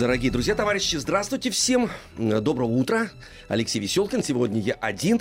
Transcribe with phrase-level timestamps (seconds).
[0.00, 1.90] Дорогие друзья, товарищи, здравствуйте всем.
[2.16, 3.10] Доброго утра.
[3.48, 4.22] Алексей Веселкин.
[4.22, 5.20] Сегодня я один.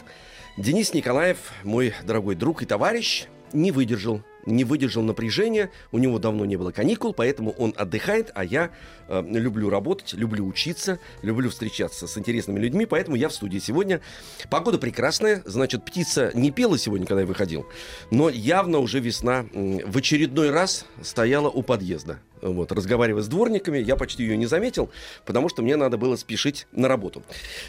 [0.55, 6.45] Денис Николаев, мой дорогой друг и товарищ, не выдержал не выдержал напряжения, у него давно
[6.45, 8.71] не было каникул, поэтому он отдыхает, а я
[9.07, 14.01] э, люблю работать, люблю учиться, люблю встречаться с интересными людьми, поэтому я в студии сегодня.
[14.49, 17.67] Погода прекрасная, значит, птица не пела сегодня, когда я выходил,
[18.11, 22.19] но явно уже весна э, в очередной раз стояла у подъезда.
[22.41, 24.89] Вот, разговаривая с дворниками, я почти ее не заметил,
[25.25, 27.23] потому что мне надо было спешить на работу.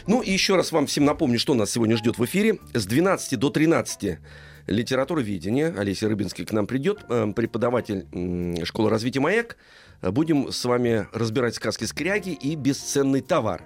[0.07, 2.57] Ну и еще раз вам всем напомню, что нас сегодня ждет в эфире.
[2.73, 4.19] С 12 до 13
[4.67, 5.73] литература видения.
[5.77, 8.05] Олеся Рыбинский к нам придет, э, преподаватель
[8.65, 9.57] школы развития «Маяк».
[10.01, 13.63] Будем с вами разбирать сказки «Скряги» и «Бесценный товар».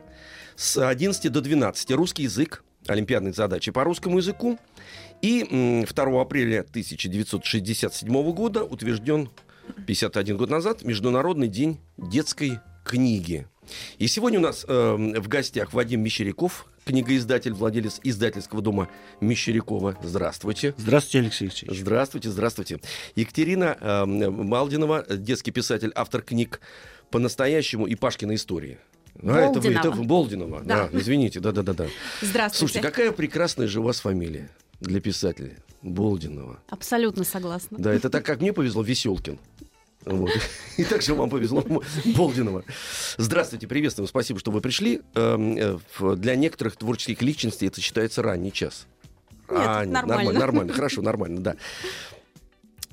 [0.55, 4.57] С 11 до 12 русский язык, олимпиадные задачи по русскому языку.
[5.21, 9.30] И 2 апреля 1967 года утвержден
[9.87, 13.47] 51 год назад Международный день детской книги.
[13.97, 18.89] И сегодня у нас э, в гостях Вадим Мещеряков, книгоиздатель, владелец издательского дома
[19.21, 19.97] Мещерякова.
[20.03, 20.73] Здравствуйте.
[20.77, 21.80] Здравствуйте, Алексей Алексеевич.
[21.80, 22.80] Здравствуйте, здравствуйте.
[23.16, 26.61] Екатерина э, Малдинова, детский писатель, автор книг
[27.11, 28.77] «По-настоящему» и «Пашкина истории».
[29.23, 30.61] А, это, это Болдинова.
[30.63, 30.89] Да.
[30.89, 31.88] да, извините, да-да-да.
[32.21, 32.58] Здравствуйте.
[32.58, 34.49] Слушайте, какая прекрасная же у вас фамилия
[34.81, 35.55] для писателя.
[35.81, 36.59] Болдинова.
[36.69, 37.77] Абсолютно согласна.
[37.80, 39.38] Да, это так, как мне повезло, Веселкин.
[40.06, 40.31] Вот.
[40.78, 41.64] И так же вам повезло,
[42.16, 42.64] Болдинова.
[43.17, 45.02] Здравствуйте, приветствую, спасибо, что вы пришли.
[45.16, 48.88] Эм, э, для некоторых творческих личностей это считается ранний час.
[49.50, 50.08] Нет, а, нормально.
[50.08, 50.39] нормально.
[50.39, 51.56] Нормально, хорошо, нормально, да.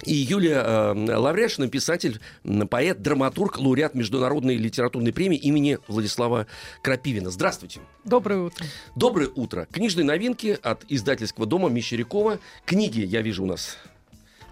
[0.05, 2.21] И Юлия э, Лавряшина, писатель,
[2.69, 6.47] поэт, драматург, лауреат Международной литературной премии имени Владислава
[6.83, 7.31] Крапивина.
[7.31, 7.81] Здравствуйте.
[8.05, 8.67] Доброе утро.
[8.97, 9.69] Доброе утро.
[9.71, 12.41] Книжные новинки от издательского дома Мещерякова.
[12.65, 13.79] Книги, я вижу, у нас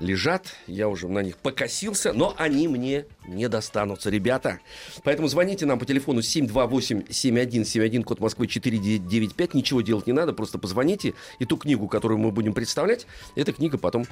[0.00, 4.60] лежат, я уже на них покосился, но они мне не достанутся, ребята.
[5.04, 11.14] Поэтому звоните нам по телефону 728-7171, код Москвы 495, ничего делать не надо, просто позвоните,
[11.38, 13.06] и ту книгу, которую мы будем представлять,
[13.36, 14.06] эта книга потом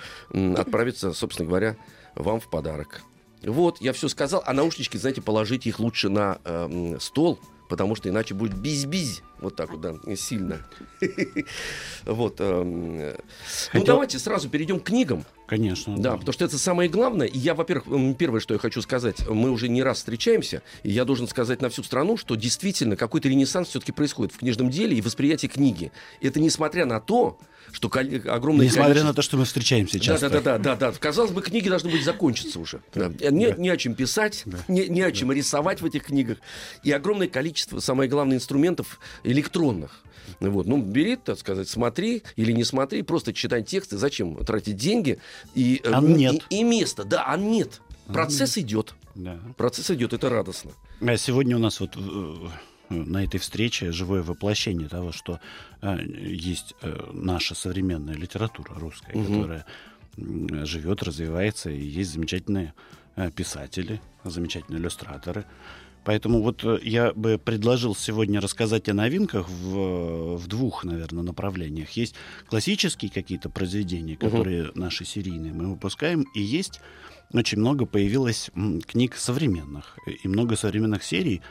[0.56, 1.76] отправится, собственно говоря,
[2.14, 3.02] вам в подарок.
[3.42, 7.38] Вот, я все сказал, а наушнички, знаете, положите их лучше на э, стол,
[7.68, 9.22] потому что иначе будет биз-биз.
[9.40, 10.66] Вот так вот, да, сильно.
[12.04, 12.40] Вот.
[12.40, 13.14] Эм,
[13.72, 15.24] ну, давайте сразу перейдем к книгам.
[15.48, 15.96] Конечно.
[15.96, 17.26] Да, потому что это самое главное.
[17.26, 21.06] И я, во-первых, первое, что я хочу сказать, мы уже не раз встречаемся, и я
[21.06, 25.00] должен сказать на всю страну, что действительно какой-то ренессанс все-таки происходит в книжном деле и
[25.00, 25.90] восприятии книги.
[26.20, 27.38] Это несмотря на то,
[27.72, 29.08] что огромное Несмотря количество...
[29.08, 30.28] на то, что мы встречаемся часто.
[30.28, 30.98] Да, да, да, да, да.
[30.98, 32.80] Казалось бы, книги должны быть закончиться уже.
[32.94, 33.08] Да.
[33.30, 34.58] Не, не о чем писать, да.
[34.68, 35.34] не, не о чем да.
[35.34, 36.38] рисовать в этих книгах.
[36.82, 40.02] И огромное количество, самое главное, инструментов электронных.
[40.40, 40.66] Вот.
[40.66, 43.96] Ну, бери, так сказать, смотри или не смотри, просто читай тексты.
[43.98, 45.18] Зачем тратить деньги
[45.54, 46.44] и, а нет.
[46.50, 47.04] и, и место?
[47.04, 47.80] Да, а нет.
[48.06, 48.94] Процесс а идет.
[49.14, 49.38] Да.
[49.56, 50.72] Процесс идет, это радостно.
[51.00, 52.48] А сегодня у нас вот э,
[52.90, 55.40] на этой встрече живое воплощение того, что
[55.82, 59.26] э, есть э, наша современная литература русская, угу.
[59.26, 59.66] которая
[60.16, 62.74] э, живет, развивается, и есть замечательные
[63.16, 65.44] э, писатели, замечательные иллюстраторы.
[66.08, 71.90] Поэтому вот э, я бы предложил сегодня рассказать о новинках в, в двух, наверное, направлениях.
[71.90, 72.14] Есть
[72.46, 74.78] классические какие-то произведения, которые угу.
[74.80, 76.80] наши серийные мы выпускаем, и есть
[77.34, 78.50] очень много появилось
[78.86, 81.42] книг современных и много современных серий,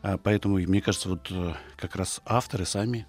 [0.00, 3.06] а, поэтому, мне кажется, вот э, как раз авторы сами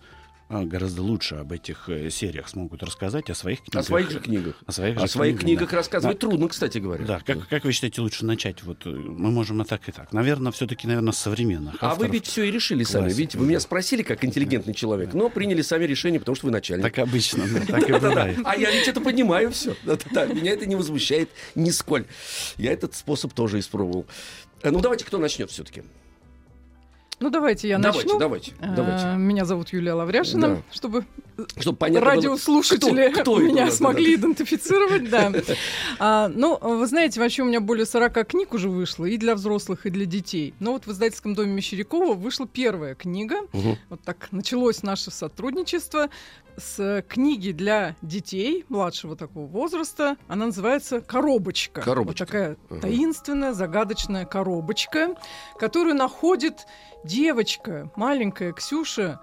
[0.49, 3.81] гораздо лучше об этих э, сериях смогут рассказать, о своих книгах.
[3.81, 4.55] О своих же книгах.
[4.65, 5.77] О своих, о своих книгах, книгах да.
[5.77, 6.27] рассказывать да.
[6.27, 7.05] трудно, кстати говоря.
[7.05, 8.63] Да, как, как вы считаете, лучше начать?
[8.63, 10.13] Вот э, мы можем и так, и так.
[10.13, 13.11] Наверное, все-таки, наверное, с современных А вы ведь все и решили сами.
[13.11, 16.83] Ведь вы меня спросили, как интеллигентный человек, но приняли сами решение, потому что вы начальник.
[16.83, 18.39] Так обычно, так и бывает.
[18.45, 19.75] А я ведь это понимаю все.
[19.85, 22.05] Меня это не возмущает нисколь.
[22.57, 24.05] Я этот способ тоже испробовал.
[24.63, 25.83] Ну, давайте, кто начнет все-таки?
[27.19, 28.19] Ну, давайте я давайте, начну.
[28.19, 29.05] Давайте, давайте.
[29.05, 30.61] А, меня зовут Юлия Лавряшина, да.
[30.71, 31.03] чтобы,
[31.57, 35.09] чтобы понятно радиослушатели кто, кто меня это, смогли да, идентифицировать.
[35.09, 35.33] Да.
[35.99, 39.87] А, ну, вы знаете, вообще у меня более 40 книг уже вышло, и для взрослых,
[39.87, 40.53] и для детей.
[40.59, 43.37] Но вот в издательском доме Мещерякова вышла первая книга.
[43.51, 43.77] Угу.
[43.89, 46.09] Вот так началось наше сотрудничество
[46.57, 50.17] с книги для детей младшего такого возраста.
[50.27, 51.81] Она называется «Коробочка».
[51.81, 52.23] Коробочка.
[52.23, 52.79] Вот такая угу.
[52.81, 55.15] таинственная, загадочная коробочка,
[55.57, 56.65] которую находит
[57.07, 59.19] девочка, маленькая Ксюша,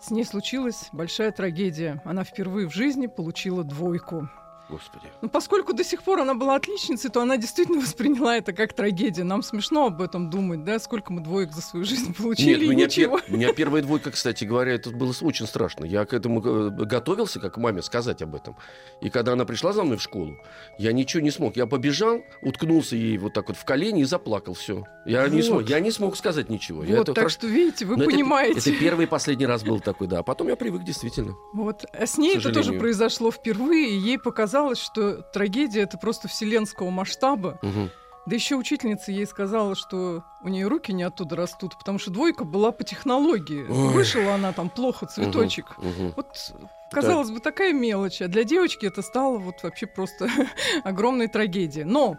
[0.00, 2.00] с ней случилась большая трагедия.
[2.04, 4.30] Она впервые в жизни получила двойку.
[4.72, 5.04] Господи.
[5.20, 9.26] Ну, поскольку до сих пор она была отличницей, то она действительно восприняла это как трагедию.
[9.26, 12.68] Нам смешно об этом думать, да, сколько мы двоек за свою жизнь получили, Нет, и
[12.68, 13.18] меня, ничего.
[13.18, 15.84] пер- у меня первая двойка, кстати говоря, это было очень страшно.
[15.84, 18.56] Я к этому э, готовился, как маме сказать об этом.
[19.02, 20.36] И когда она пришла за мной в школу,
[20.78, 21.54] я ничего не смог.
[21.56, 24.54] Я побежал, уткнулся ей вот так вот в колени и заплакал.
[24.54, 24.84] Все.
[25.04, 25.44] Я, не, Вот.
[25.46, 26.82] смог, я не смог сказать ничего.
[26.82, 28.70] Я Вот, это так хорошо- что, видите, вы Но это- понимаете.
[28.70, 30.20] Это, первый и последний раз был такой, да.
[30.20, 31.34] А потом я привык, действительно.
[31.52, 31.84] Вот.
[31.92, 36.90] А с ней это тоже произошло впервые, и ей показалось, что трагедия это просто вселенского
[36.90, 37.58] масштаба.
[37.62, 37.90] Мгм.
[38.24, 42.44] Да еще учительница ей сказала, что у нее руки не оттуда растут, потому что двойка
[42.44, 43.66] была по технологии.
[43.68, 43.88] Ой.
[43.92, 45.76] Вышила она там плохо цветочек.
[45.78, 46.12] Мгм.
[46.14, 46.54] Вот,
[46.92, 50.28] казалось бы, такая мелочь, а для девочки это стало вот вообще просто
[50.84, 51.84] огромной трагедией.
[51.84, 52.16] Но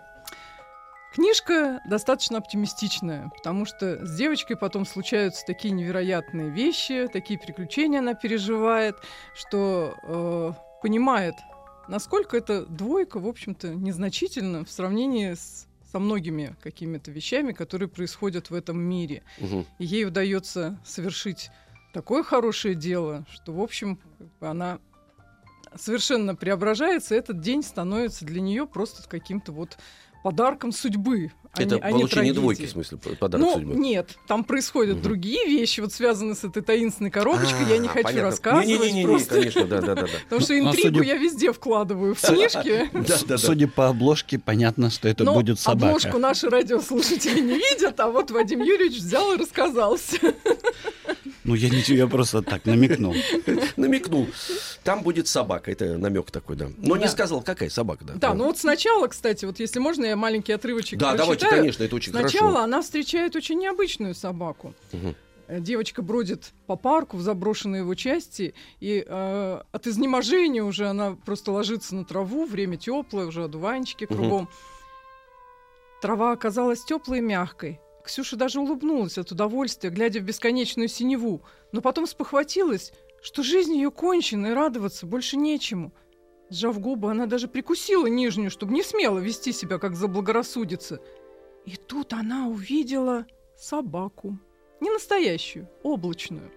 [1.14, 8.14] книжка достаточно оптимистичная, потому что с девочкой потом случаются такие невероятные вещи, такие приключения она
[8.14, 8.98] переживает,
[9.34, 10.52] что э,
[10.82, 11.36] понимает,
[11.88, 18.50] насколько эта двойка, в общем-то, незначительна в сравнении с со многими какими-то вещами, которые происходят
[18.50, 19.22] в этом мире.
[19.78, 21.52] И ей удается совершить
[21.94, 24.00] такое хорошее дело, что, в общем,
[24.40, 24.80] она
[25.76, 29.78] совершенно преображается, и этот день становится для нее просто каким-то вот
[30.24, 31.32] подарком судьбы.
[31.56, 32.42] а Это не- а не получение трагедией.
[32.42, 33.76] двойки, в смысле, подарок Ну, судьбы.
[33.76, 35.04] нет, там происходят Мгм.
[35.04, 38.24] другие вещи, вот связанные с этой таинственной коробочкой, я не А, хочу понятно.
[38.32, 39.36] рассказывать Не-не-не, просто.
[39.36, 40.08] конечно, да, да, да, да.
[40.24, 42.90] Потому что Ну, а интригу я везде вкладываю в книжки.
[43.38, 45.88] Судя по обложке, понятно, что это будет собака.
[45.90, 50.18] обложку наши радиослушатели не видят, а вот Вадим Юрьевич взял и рассказал всё.
[51.44, 53.14] Ну, я ничего, я просто так намекнул.
[53.76, 54.28] Намекнул.
[54.84, 55.72] Там будет собака.
[55.72, 56.70] Это намек такой, да.
[56.78, 57.10] Но не Да.
[57.10, 58.14] сказал, какая собака, да.
[58.16, 61.62] Да, ну вот сначала, кстати, вот если можно, я маленький отрывочек Да, давайте, прочитаю.
[61.62, 62.64] конечно, это очень Сначала хорошо.
[62.64, 64.74] она встречает очень необычную собаку.
[65.50, 71.18] Э, Девочка бродит по парку в заброшенной его части, и э, от изнеможения уже она
[71.26, 74.48] просто ложится на траву, время теплое, уже одуванчики кругом.
[76.02, 77.80] Трава оказалась теплой и мягкой.
[78.04, 81.42] Ксюша даже улыбнулась от удовольствия, глядя в бесконечную синеву,
[81.72, 82.92] но потом спохватилась,
[83.22, 85.94] что жизнь ее кончена, и радоваться больше нечему.
[86.50, 91.00] Сжав губы, она даже прикусила нижнюю, чтобы не смело вести себя, как заблагорассудится.
[91.66, 93.26] И тут она увидела
[93.58, 94.38] собаку.
[94.82, 96.52] Не настоящую, облачную.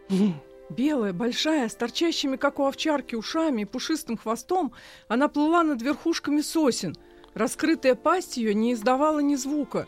[0.69, 4.73] Белая, большая, с торчащими, как у овчарки, ушами и пушистым хвостом,
[5.07, 6.97] она плыла над верхушками сосен.
[7.35, 9.87] Раскрытая пасть ее не издавала ни звука.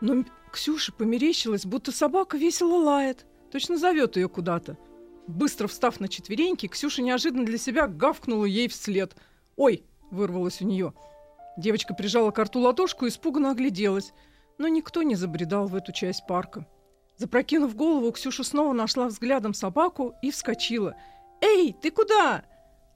[0.00, 4.76] Но Ксюше померещилось, будто собака весело лает, точно зовет ее куда-то.
[5.26, 9.14] Быстро встав на четвереньки, Ксюша неожиданно для себя гавкнула ей вслед.
[9.56, 10.94] «Ой!»— вырвалось у нее.
[11.58, 14.12] Девочка прижала к рту ладошку и испуганно огляделась.
[14.56, 16.66] Но никто не забредал в эту часть парка.
[17.16, 20.96] Запрокинув голову, Ксюша снова нашла взглядом собаку и вскочила.
[21.40, 22.44] «Эй, ты куда?»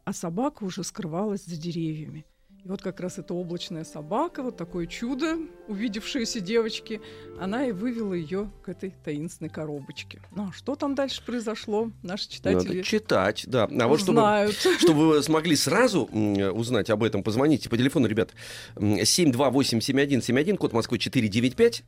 [0.05, 2.25] А собака уже скрывалась за деревьями.
[2.65, 5.37] И вот как раз эта облачная собака, вот такое чудо,
[5.67, 7.01] увидевшееся девочки,
[7.41, 10.21] она и вывела ее к этой таинственной коробочке.
[10.35, 13.65] Ну а что там дальше произошло, наши читатели Надо читать, да.
[13.65, 14.55] А вот чтобы, знают.
[14.79, 18.31] чтобы вы смогли сразу узнать об этом, позвоните по телефону, ребят,
[18.77, 21.83] м, 728-7171, код Москвы 495.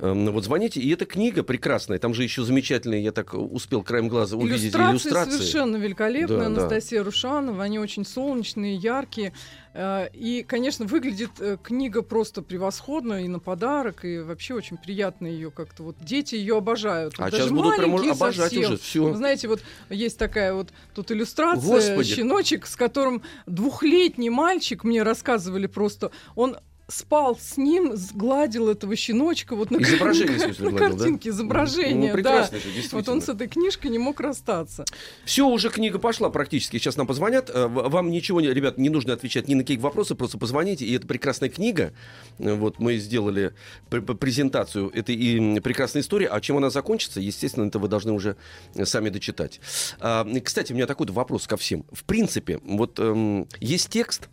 [0.00, 1.98] Эм, Вот звоните, и эта книга прекрасная.
[1.98, 5.30] Там же еще замечательные, я так успел краем глаза увидеть Иллюстрации, иллюстрации.
[5.32, 6.38] совершенно великолепные.
[6.38, 6.46] Да, да.
[6.46, 9.32] Анастасия Рушанова, они очень солнечные, яркие.
[9.74, 15.26] Э, И, конечно, выглядит э, книга просто превосходно и на подарок, и вообще очень приятно
[15.26, 15.82] ее как-то.
[15.82, 17.14] Вот дети ее обожают.
[17.18, 18.60] А Вот сейчас даже буду прям обожать совсем.
[18.72, 19.04] уже все.
[19.04, 22.14] Вы знаете, вот есть такая вот тут иллюстрация, Господи.
[22.14, 26.56] щеночек, с которым двухлетний мальчик, мне рассказывали просто, он
[26.90, 30.96] спал с ним, сгладил этого щеночка вот на, Изображение, в смысле, на гладил, да?
[30.98, 32.12] картинке, изображение, Ну, да.
[32.14, 34.84] прекрасно же, Вот он с этой книжкой не мог расстаться.
[35.26, 36.78] Все, уже книга пошла практически.
[36.78, 37.50] Сейчас нам позвонят.
[37.52, 40.86] Э, Вам ничего, ребят, не нужно отвечать ни на какие вопросы, просто позвоните.
[40.86, 41.92] И это прекрасная книга.
[42.38, 43.52] Э, Вот мы сделали
[43.90, 46.26] пр- пр- презентацию этой и прекрасной истории.
[46.30, 48.36] А чем она закончится, естественно, это вы должны уже
[48.74, 49.60] э, сами дочитать.
[50.00, 51.84] А, Кстати, у меня такой вопрос ко всем.
[51.92, 54.28] В принципе, вот эм, есть текст,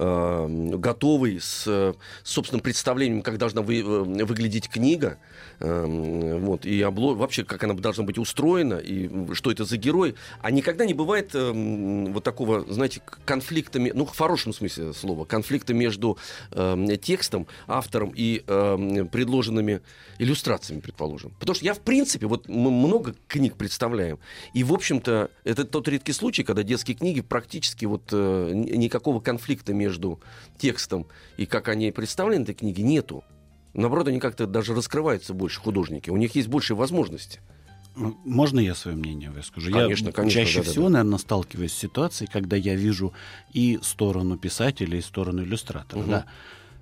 [0.00, 5.18] готовый с собственным представлением, как должна вы- э, выглядеть книга,
[5.58, 7.14] э, вот, и обло...
[7.14, 10.14] вообще, как она должна быть устроена, и что это за герой.
[10.40, 15.24] А никогда не бывает э, м, вот такого, знаете, конфликта, ну, в хорошем смысле слова,
[15.24, 16.16] конфликта между
[17.02, 18.42] текстом, автором и
[19.12, 19.80] предложенными
[20.18, 21.32] иллюстрациями, предположим.
[21.38, 24.18] Потому что я, в принципе, вот мы много книг представляем,
[24.54, 29.20] и, в общем-то, это тот редкий случай, когда детские книги практически вот э, ни- никакого
[29.20, 29.89] конфликта между
[30.58, 31.06] текстом
[31.36, 33.24] и как они представлены, этой книги, нету.
[33.72, 36.10] Наоборот, они как-то даже раскрываются больше, художники.
[36.10, 37.40] У них есть больше возможностей.
[37.94, 39.70] можно я свое мнение выскажу?
[39.72, 40.90] Конечно, я конечно, чаще да, всего, да.
[40.94, 43.12] наверное, сталкиваюсь с ситуацией, когда я вижу
[43.52, 46.00] и сторону писателя, и сторону иллюстратора.
[46.00, 46.10] Мгм.
[46.10, 46.26] Да.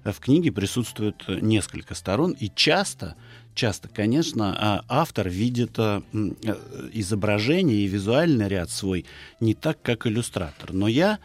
[0.04, 3.16] В книге присутствует несколько сторон, и часто,
[3.54, 6.02] часто, конечно, а, автор видит э,
[6.92, 9.04] изображение и визуальный ряд свой
[9.40, 10.72] не так, как иллюстратор.
[10.72, 11.18] Но я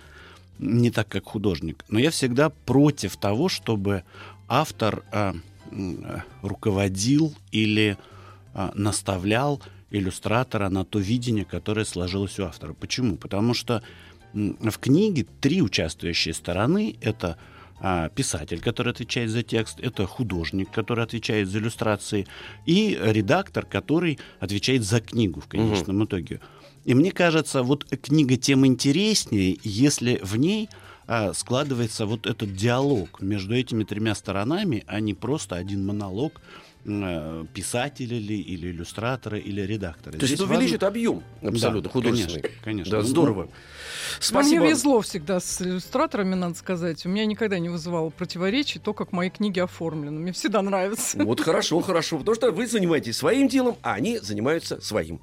[0.60, 1.86] не так, как художник.
[1.90, 4.04] Но я всегда против того, чтобы
[4.48, 5.36] автор а,
[5.72, 7.98] э, руководил или
[8.54, 12.74] а, наставлял иллюстратора на то видение, которое сложилось у автора.
[12.74, 13.18] Почему?
[13.18, 13.84] Потому что
[14.34, 17.38] в книге три участвующие стороны— это
[17.80, 22.26] а, писатель, который отвечает за текст, это художник, который отвечает за иллюстрации,
[22.66, 26.40] и редактор, который отвечает за книгу в конечном итоге.
[26.86, 30.70] И мне кажется, вот книга тем интереснее, если в ней
[31.08, 36.42] а, складывается вот этот диалог между этими тремя сторонами, а не просто один монолог
[36.86, 40.18] э, писателя или, или иллюстратора или редактора.
[40.18, 42.42] То есть это важно- увеличит объем абсолютно Да, художественный.
[42.42, 42.92] конечно, конечно.
[42.92, 43.44] Да, Ну, здорово.
[43.44, 43.52] Ну,
[44.20, 44.62] Спасибо.
[44.64, 47.06] Мне везло всегда с иллюстраторами, надо сказать.
[47.06, 50.20] У меня никогда не вызывало противоречий то, как мои книги оформлены.
[50.20, 51.18] Мне всегда нравится.
[51.24, 52.18] Вот хорошо, хорошо.
[52.20, 55.22] Потому что вы занимаетесь своим делом, а они занимаются своим.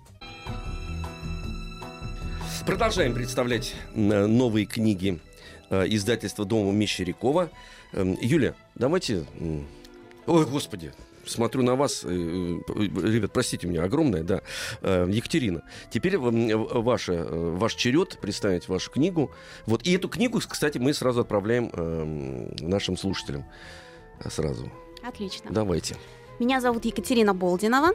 [2.66, 5.18] Продолжаем представлять э, новые книги
[5.70, 7.50] э, издательства Дома Мещерякова.
[7.92, 9.24] Эм, Юля, давайте...
[10.26, 10.92] Ой, господи,
[11.26, 12.02] смотрю на вас.
[12.04, 14.42] э, Ребят, простите меня, огромное, да.
[14.82, 19.30] Екатерина, теперь м, ваша, ваш черед представить вашу книгу.
[19.66, 23.44] Вот, и эту книгу, кстати, мы сразу отправляем эм, нашим слушателям.
[24.28, 24.70] Сразу.
[25.02, 25.50] Отлично.
[25.50, 25.96] Давайте.
[26.38, 27.90] Меня зовут Екатерина Болдинова.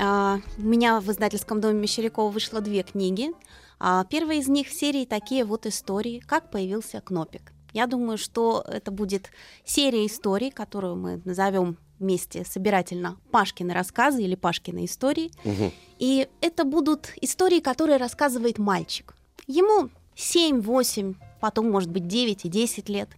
[0.00, 3.30] А, У меня в издательском доме Мещерякова вышло две книги.
[3.78, 7.52] А, Первая из них в серии такие вот истории, как появился Кнопик.
[7.72, 9.30] Я думаю, что это будет
[9.64, 15.30] серия историй, которую мы назовем вместе собирательно Пашкины рассказы или Пашкины истории.
[15.44, 15.72] Мгм.
[15.98, 19.14] И это будут истории, которые рассказывает мальчик.
[19.46, 23.10] Ему 7, 8, потом, может быть, 9 и 10 лет.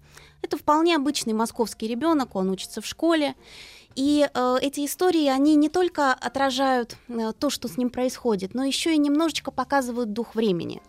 [0.42, 3.34] Это вполне обычный московский ребенок, он учится в школе.
[3.98, 8.62] И э, эти истории, они не только отражают э, то, что с ним происходит, но
[8.62, 10.80] еще и немножечко показывают дух времени.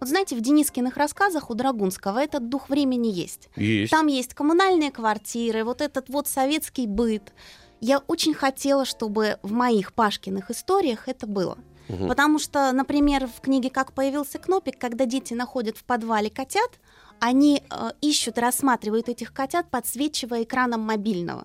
[0.00, 3.48] Вот знаете, в Денискиных рассказах у Драгунского этот дух времени есть.
[3.54, 3.92] Есть.
[3.92, 7.32] Там есть коммунальные квартиры, вот этот вот советский быт.
[7.80, 11.58] Я очень хотела, чтобы в моих Пашкиных историях это было.
[11.88, 12.08] Мгм.
[12.08, 16.80] Потому что, например, в книге «Как появился Кнопик», когда дети находят в подвале котят,
[17.20, 21.44] они э, ищут, рассматривают этих котят, подсвечивая экраном мобильного.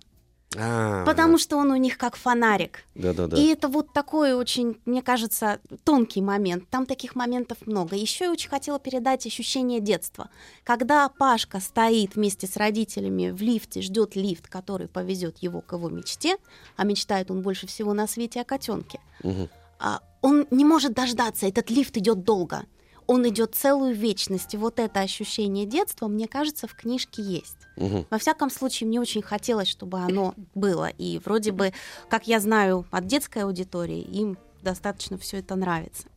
[0.57, 2.83] А, Потому что он у них как фонарик.
[2.95, 3.37] Да-да-да.
[3.37, 6.69] И это вот такой очень, мне кажется, тонкий момент.
[6.69, 7.95] Там таких моментов много.
[7.95, 10.29] Еще я очень хотела передать ощущение детства.
[10.63, 15.89] Когда Пашка стоит вместе с родителями в лифте, ждет лифт, который повезет его к его
[15.89, 16.37] мечте,
[16.75, 18.99] а мечтает он больше всего на свете о котенке.
[19.23, 19.49] Мгм.
[19.79, 22.65] А, он не может дождаться, этот лифт идет долго.
[23.07, 24.53] Он идет целую вечность.
[24.53, 27.57] И вот это ощущение детства, мне кажется, в книжке есть.
[27.75, 28.05] Мгм.
[28.09, 30.87] Во всяком случае, мне очень хотелось, чтобы оно было.
[30.87, 31.73] И вроде бы,
[32.09, 36.07] как я знаю от детской аудитории, им достаточно все это нравится.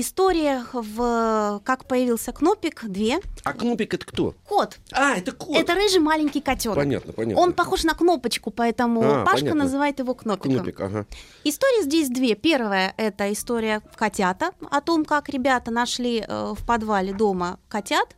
[0.00, 3.20] История в «Как появился Кнопик» две.
[3.44, 4.34] А Кнопик это кто?
[4.48, 4.78] Кот.
[4.92, 5.54] А, это кот.
[5.54, 6.78] Это рыжий маленький котенок.
[6.78, 7.42] Понятно, понятно.
[7.42, 9.64] Он похож на кнопочку, поэтому А, Пашка понятно.
[9.64, 10.52] называет его Кнопиком.
[10.54, 11.06] Кнопик, ага.
[11.44, 12.34] Истории здесь две.
[12.34, 18.08] Первая это история котята, о том, как ребята нашли э, в подвале дома котят.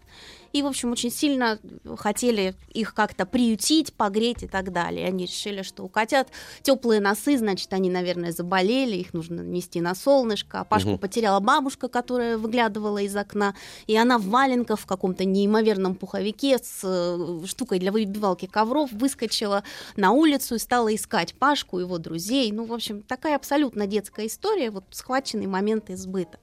[0.52, 1.58] И, в общем, очень сильно
[1.96, 5.06] хотели их как-то приютить, погреть и так далее.
[5.06, 6.28] Они решили, что у котят
[6.62, 10.60] теплые носы, значит, они, наверное, заболели, их нужно нести на солнышко.
[10.60, 10.98] А Пашку Мгм.
[10.98, 13.54] потеряла бабушка, которая выглядывала из окна,
[13.86, 19.64] и она в валенках в каком-то неимоверном пуховике с э, штукой для выбивалки ковров выскочила
[19.96, 22.52] на улицу и стала искать Пашку, его друзей.
[22.52, 26.38] Ну, в общем, такая абсолютно детская история, вот схваченный момент избыта.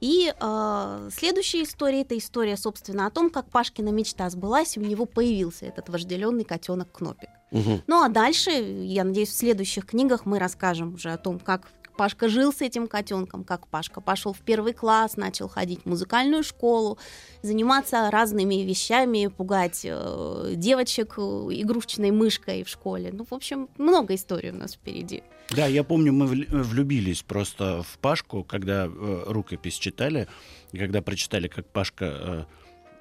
[0.00, 4.84] И э, следующая история это история, собственно, о том, как Пашкина мечта сбылась, и у
[4.84, 7.30] него появился этот вожделенный котенок Кнопик.
[7.50, 7.82] Мгм.
[7.86, 12.28] Ну а дальше, я надеюсь, в следующих книгах мы расскажем уже о том, как Пашка
[12.28, 16.96] жил с этим котенком, как Пашка пошел в первый класс, начал ходить в музыкальную школу,
[17.42, 23.10] заниматься разными вещами, пугать э, девочек э, игрушечной мышкой в школе.
[23.12, 25.24] Ну, в общем, много историй у нас впереди.
[25.50, 30.28] Да, я помню, мы вл- влюбились просто в Пашку, когда э, рукопись читали,
[30.70, 32.44] когда прочитали, как Пашка, э,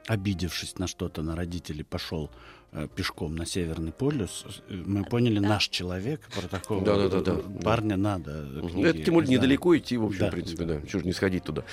[0.08, 2.57] обидевшись на что-то, на родителей, пошел э,
[2.96, 5.48] пешком на Северный полюс, э, мы поняли, Да.
[5.50, 7.64] наш человек, про такого Да-да-да-да, э, да.
[7.64, 8.32] парня надо.
[8.32, 8.70] Мгм.
[8.70, 9.30] книги Это тем более издавать.
[9.30, 10.80] недалеко идти, в общем, Да, в принципе, да.
[10.80, 10.88] да.
[10.88, 11.64] Чего ж не сходить туда.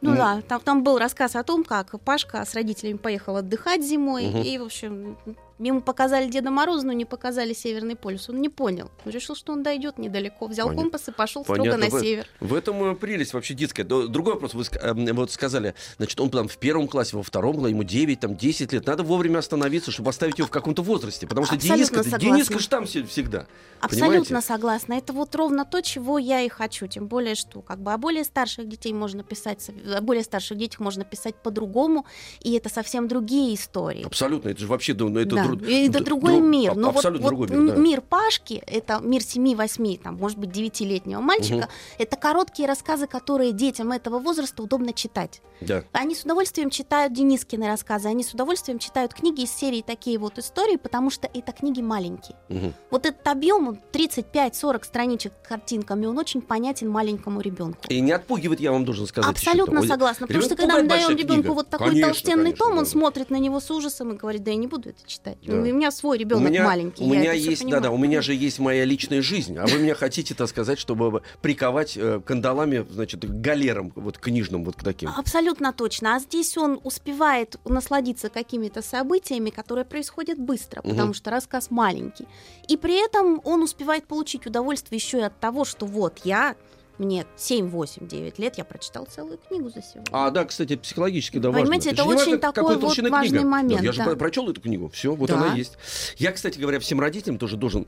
[0.00, 3.82] Ну М, да, там, там был рассказ о том, как Пашка с родителями поехал отдыхать
[3.84, 4.42] зимой, Мгм.
[4.42, 5.16] и, в общем,
[5.58, 8.28] ему показали Деда Мороза, но не показали Северный полюс.
[8.28, 8.90] Он не понял.
[9.04, 10.46] Он решил, что он дойдет недалеко.
[10.46, 10.90] Взял Понятно.
[10.90, 11.86] компас и пошел строго Понятно.
[11.86, 12.26] на В- север.
[12.40, 13.84] В этом э, прелесть вообще детская.
[13.84, 14.54] Другой вопрос.
[14.54, 18.20] Вы эм, вот сказали, значит, он там в первом классе, во втором, было ему 9,
[18.20, 18.86] там 10 лет.
[18.86, 21.26] Надо вовремя остановиться, чтобы оставить его в каком-то возрасте.
[21.26, 22.18] Потому что Абсолютно Дениска.
[22.18, 23.46] Дениска ж там все- всегда.
[23.80, 24.46] Абсолютно Понимаете?
[24.46, 24.94] согласна.
[24.94, 26.86] Это вот ровно то, чего я и хочу.
[26.86, 30.80] Тем более, что как бы о более старших детей можно писать, о более старших детях
[30.80, 32.06] можно писать по-другому,
[32.42, 34.04] и это совсем другие истории.
[34.04, 34.48] Абсолютно.
[34.48, 36.74] Это же вообще ну, это, Да, дру- и это дру- другой дру- мир.
[36.74, 37.80] Но вот, абсолютно вот другой мир, да.
[37.80, 43.92] мир Пашки, это мир 7-8, там, может быть, 9-летнего мальчика, это короткие рассказы, которые детям
[43.92, 45.40] этого возраста удобно читать.
[45.60, 45.84] Да.
[45.92, 50.38] Они с удовольствием читают Денискины рассказы, они с удовольствием читают книги из серии такие вот
[50.38, 52.36] истории, потому что это книги маленькие.
[52.48, 52.74] Мгм.
[52.90, 57.80] Вот этот объем, он 35-40 страничек картинками, он очень понятен маленькому ребенку.
[57.88, 59.30] И не отпугивает, я вам должен сказать.
[59.30, 59.88] Абсолютно еще.
[59.88, 60.26] согласна.
[60.26, 61.54] Потому что когда мы даем ребенку книга.
[61.54, 62.90] вот такой Конечно, толстенный конечно, том, он да.
[62.90, 65.33] смотрит на него с ужасом и говорит: Да я не буду это читать.
[65.42, 65.52] Да.
[65.54, 67.02] У меня свой У ребенок меня, маленький.
[67.04, 69.94] у меня есть, да, да, у меня же есть моя личная жизнь, а вы меня
[69.94, 75.10] хотите, так сказать, чтобы приковать э, кандалами, значит, к галерам, вот книжным, вот к таким.
[75.10, 76.16] Абсолютно точно.
[76.16, 82.26] А здесь он успевает насладиться какими-то событиями, которые происходят быстро, потому что рассказ маленький.
[82.68, 86.56] И при этом он успевает получить удовольствие еще и от того, что вот я,
[86.98, 90.04] мне 7, 8, 9 лет, я прочитал целую книгу за сегодня.
[90.12, 91.62] А, да, кстати, психологически, да, важно.
[91.62, 93.44] Понимаете, же это важно, очень такой какой вот важный книга.
[93.48, 94.04] момент, Да, я же да.
[94.04, 95.36] про- прочел эту книгу, все, вот Да.
[95.36, 95.72] она есть.
[96.16, 97.86] Я, кстати говоря, всем родителям тоже должен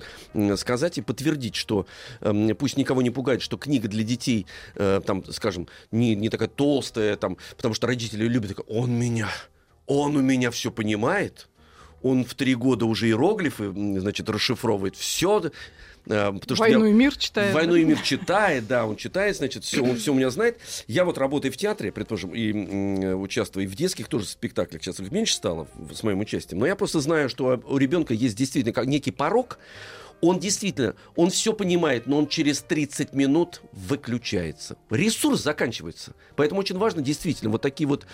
[0.57, 1.87] сказать и подтвердить, что
[2.21, 6.49] эм, пусть никого не пугает, что книга для детей, э, там, скажем, не, не такая
[6.49, 9.29] толстая, там, потому что родители любят, он меня,
[9.87, 11.49] он у меня все понимает,
[12.03, 15.51] он в три года уже иероглифы, значит, расшифровывает все.
[16.07, 17.55] Потому что я- Войну и мир читает.
[17.55, 20.59] Войну и мир читает, да, он читает, значит, все, он все у меня знает.
[20.87, 24.83] Я вот работаю в театре, предположим, и м, участвую и в детских тоже спектаклях.
[24.83, 26.61] Сейчас их меньше стало с моим участием.
[26.61, 29.59] Но я просто знаю, что у ребенка есть действительно некий порог.
[30.21, 34.77] Он действительно, он все понимает, но он через 30 минут выключается.
[34.91, 36.15] Ресурс заканчивается.
[36.37, 38.07] Поэтому очень важно действительно вот такие вот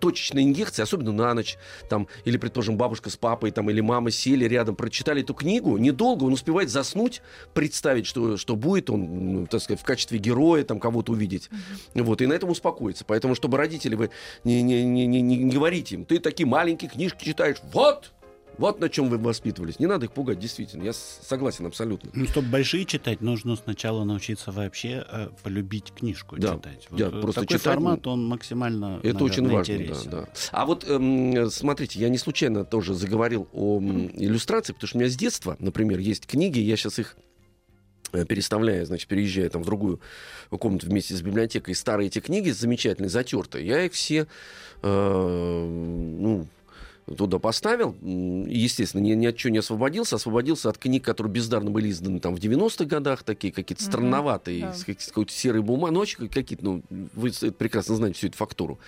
[0.00, 1.56] точечные инъекции, особенно на ночь,
[1.88, 6.24] там, или, предположим, бабушка с папой, там, или мама сели рядом, прочитали эту книгу, недолго,
[6.24, 10.80] он успевает заснуть, представить, что, что будет он, ну, так сказать, в качестве героя, там,
[10.80, 11.50] кого-то увидеть.
[11.94, 13.04] Вот, и на этом успокоиться.
[13.04, 14.10] Поэтому, чтобы родители, вы
[14.42, 18.12] не, не, не, не, не говорите им, ты такие маленькие книжки читаешь, вот,
[18.58, 19.78] вот на чем вы воспитывались.
[19.78, 20.82] Не надо их пугать, действительно.
[20.82, 22.10] Я согласен абсолютно.
[22.14, 26.86] Ну, чтобы большие читать, нужно сначала научиться вообще э, полюбить книжку Да, читать.
[26.90, 30.10] да, э, просто такой читать, формат, он максимально Это очень наверное, важно, да, интересен.
[30.10, 30.28] да.
[30.52, 35.00] А вот эм, смотрите, я не случайно тоже заговорил о м, иллюстрации, потому что у
[35.00, 37.16] меня с детства, например, есть книги, я сейчас их
[38.12, 40.00] э, переставляя, значит, переезжая там в другую
[40.50, 44.26] комнату вместе с библиотекой, старые эти книги замечательные, затертые, я их все,
[44.82, 46.46] э, ну,
[47.06, 51.90] туда поставил, естественно, ни, ни от чего не освободился, освободился от книг, которые бездарно были
[51.90, 54.72] изданы там в 90-х годах, такие какие-то Мгм, странноватые, да.
[54.72, 56.82] с, как- с какой-то серой очень какие-то, ну,
[57.14, 58.78] вы прекрасно знаете всю эту фактуру.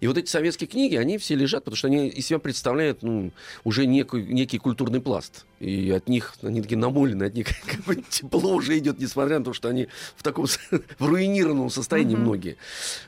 [0.00, 3.30] И вот эти советские книги, они все лежат, потому что они из себя представляют ну,
[3.62, 5.44] уже некий, некий культурный пласт.
[5.60, 9.44] И от них, они такие намолены, от них как бы тепло уже идет, несмотря на
[9.44, 10.46] то, что они в таком
[10.98, 12.22] в руинированном состоянии Мгм.
[12.24, 12.56] многие.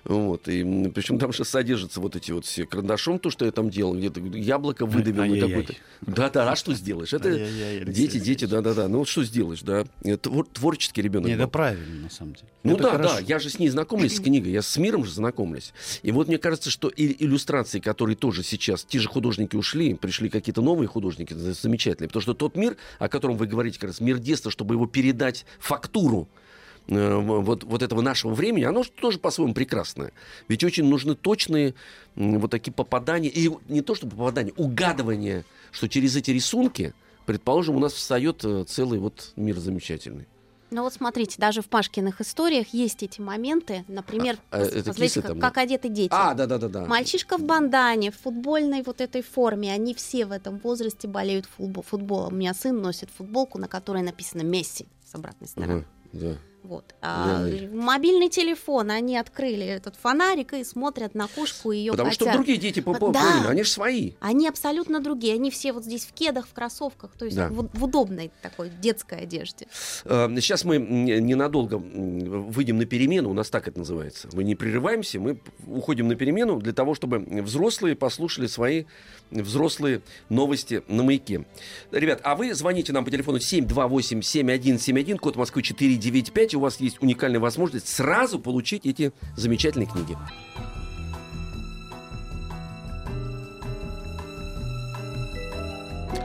[0.05, 0.47] Вот.
[0.49, 0.63] И,
[0.95, 4.21] причем там же содержатся вот эти вот все карандашом, то, что я там делал, где-то
[4.45, 5.75] яблоко выдавил какой-то.
[6.03, 7.13] Да-да, а что сделаешь?
[7.13, 8.89] Это Ай-яй-яй, дети, дети, да-да-да.
[8.89, 9.85] Ну вот что сделаешь, да?
[10.03, 11.29] Это твор- творческий ребенок.
[11.29, 11.35] Был.
[11.35, 12.49] это правильно, на самом деле.
[12.63, 13.15] Ну Это да, хорошо.
[13.15, 15.73] да, я же с ней знакомлюсь с книгой, я с миром же знакомлюсь.
[16.03, 20.29] И вот мне кажется, что и иллюстрации, которые тоже сейчас, те же художники ушли, пришли
[20.29, 24.01] какие-то новые художники, за- замечательные, потому что тот мир, о котором вы говорите, как раз
[24.01, 26.44] мир детства, чтобы его передать фактуру, э,
[26.87, 30.13] вот, вот этого нашего времени, оно тоже по-своему прекрасное.
[30.49, 31.75] Ведь очень нужны точные
[32.15, 36.95] вот такие попадания, и не то чтобы попадания, угадывание, что через эти рисунки,
[37.27, 40.27] предположим, у нас встает э, целый вот мир замечательный.
[40.71, 45.21] Ну вот смотрите, даже в Пашкиных историях есть эти моменты, например, А, а, это кисы
[45.21, 45.49] как, там, да?
[45.49, 46.11] как одеты дети.
[46.11, 46.87] А, да-да-да-да.
[46.87, 51.85] Мальчишка в бандане, в футбольной вот этой форме, они все в этом возрасте болеют футбол,
[51.85, 52.33] футболом.
[52.33, 55.73] У меня сын носит футболку, на которой написано Месси с обратной стороны.
[55.73, 56.39] Ага, да.
[56.65, 56.95] Вот.
[57.03, 62.25] А мобильный телефон, они открыли этот фонарик и смотрят на кушку и ее Потому что
[62.25, 62.39] хотят.
[62.39, 63.45] другие дети по- Да.
[63.49, 64.13] они же свои.
[64.21, 65.35] Они абсолютно другие.
[65.35, 67.49] Они все вот здесь в кедах, в кроссовках, то есть Да.
[67.51, 69.67] в, в удобной такой детской одежде.
[70.07, 74.29] Э, Сейчас мы ненадолго выйдем на перемену, у нас так это называется.
[74.33, 78.85] Мы не прерываемся, мы уходим на перемену для того, чтобы взрослые послушали свои
[79.31, 80.01] взрослые
[80.31, 81.45] новости на маяке.
[81.91, 86.54] Ребят, а вы звоните нам по телефону 728-7171, код Москвы 495.
[86.57, 90.17] У вас есть уникальная возможность сразу получить эти замечательные книги.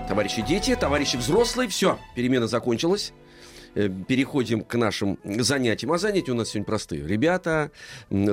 [0.07, 3.13] Товарищи дети, товарищи взрослые, все, перемена закончилась.
[3.75, 5.91] Э, Переходим к нашим занятиям.
[5.91, 7.05] А занятия у нас сегодня простые.
[7.05, 7.71] Ребята,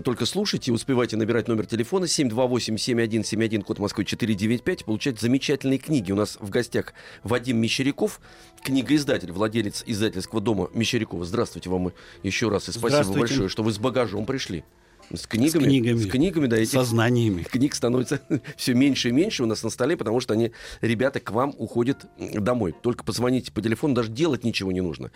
[0.04, 6.12] только слушайте, успевайте набирать номер телефона 728-7171, код Москвы 495, получать замечательные книги.
[6.12, 8.20] У нас в гостях Вадим Мещеряков,
[8.62, 11.24] книгоиздатель, владелец издательского дома Мещерякова.
[11.24, 14.64] Здравствуйте вам еще раз и спасибо большое, что вы с багажом пришли.
[15.12, 15.64] С книгами.
[15.64, 15.98] книгами.
[15.98, 17.42] С книгами, да, этих Со знаниями.
[17.42, 18.20] книг становится
[18.56, 22.06] все меньше и меньше у нас на столе, потому что они, ребята, к вам уходят
[22.18, 22.74] домой.
[22.82, 25.10] Только позвоните по телефону, даже делать ничего не нужно.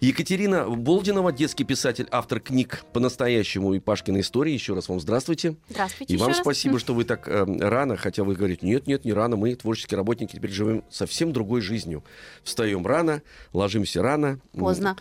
[0.00, 4.52] Екатерина Болдинова, детский писатель, автор книг по-настоящему и Пашкина истории.
[4.54, 5.56] Еще раз вам здравствуйте.
[5.68, 6.38] Здравствуйте И вам раз.
[6.38, 9.98] спасибо, что вы так э, рано, хотя вы говорите, нет, нет, не рано, мы, творческие
[9.98, 12.02] работники, теперь живем совсем другой жизнью.
[12.42, 13.20] Встаем рано,
[13.52, 14.40] ложимся рано.
[14.52, 14.96] Поздно.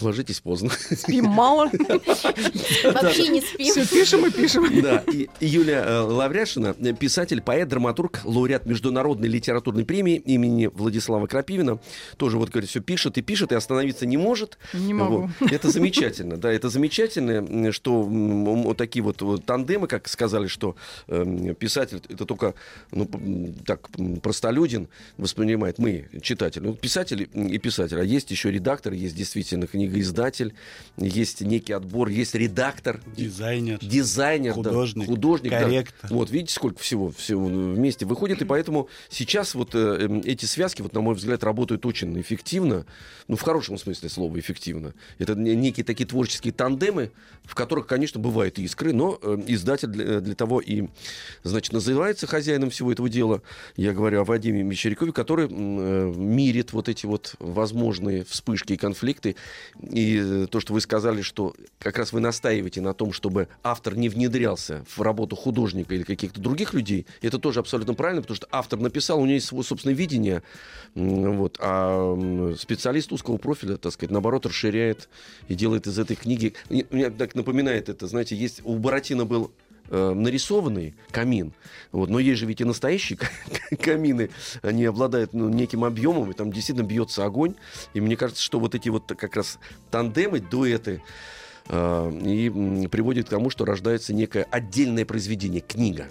[0.00, 0.70] Ложитесь поздно.
[0.70, 1.70] Спим мало.
[2.84, 3.72] Вообще не спим.
[3.72, 4.82] Все пишем и пишем.
[4.82, 11.78] Да, и Юлия э, Лавряшина, писатель, поэт, драматург, лауреат Международной литературной премии имени Владислава Крапивина.
[12.16, 14.58] Тоже вот, говорит, все пишет и пишет, и остановиться не может.
[14.72, 15.30] Не могу.
[15.40, 15.52] Вот.
[15.52, 20.76] Это замечательно, да, это замечательно, что вот такие вот, тандемы, как сказали, что
[21.08, 22.54] э, писатель это только,
[22.90, 23.08] ну,
[23.66, 23.88] так,
[24.22, 26.64] простолюдин воспринимает, мы, читатели.
[26.64, 30.54] Ну, писатель и писатель, а есть еще редактор, есть действительно книгоиздатель,
[30.96, 33.78] есть некий отбор, есть редактор, Дизайнер.
[33.80, 35.62] дизайнер, да, Художник, художник, да.
[35.62, 36.10] корректор.
[36.12, 40.82] Вот видите, сколько всего, всего вместе выходит, и поэтому сейчас вот э, эм, эти связки,
[40.82, 42.86] вот на мой взгляд, работают очень эффективно,
[43.28, 44.94] ну в хорошем смысле слова эффективно.
[45.18, 47.10] Это не- некие такие творческие тандемы,
[47.44, 50.88] в которых, конечно, бывают искры, но э, издатель для, для того и,
[51.42, 53.42] значит, называется хозяином всего этого дела.
[53.76, 59.36] Я говорю о Вадиме Мещерякове, который э, мирит вот эти вот возможные вспышки и конфликты.
[59.80, 63.96] И э, то, что вы сказали, что как раз вы настаиваете на том, чтобы автор
[63.96, 68.48] не внедрялся в работу художника или каких-то других людей, это тоже абсолютно правильно, потому что
[68.50, 70.42] автор написал, у него есть свое собственное видение,
[70.94, 75.08] вот, а специалист узкого профиля, так сказать, наоборот, расширяет
[75.48, 76.54] и делает из этой книги...
[76.68, 79.52] Мне так напоминает это, знаете, есть у Буратино был
[79.88, 81.52] э, нарисованный камин,
[81.92, 83.18] вот, но есть же ведь и настоящие
[83.80, 84.30] камины,
[84.62, 87.54] они обладают ну, неким объемом, и там действительно бьется огонь,
[87.94, 89.58] и мне кажется, что вот эти вот как раз
[89.90, 91.02] тандемы, дуэты,
[91.68, 96.08] э, и м, приводят к тому, что рождается некое отдельное произведение, книга.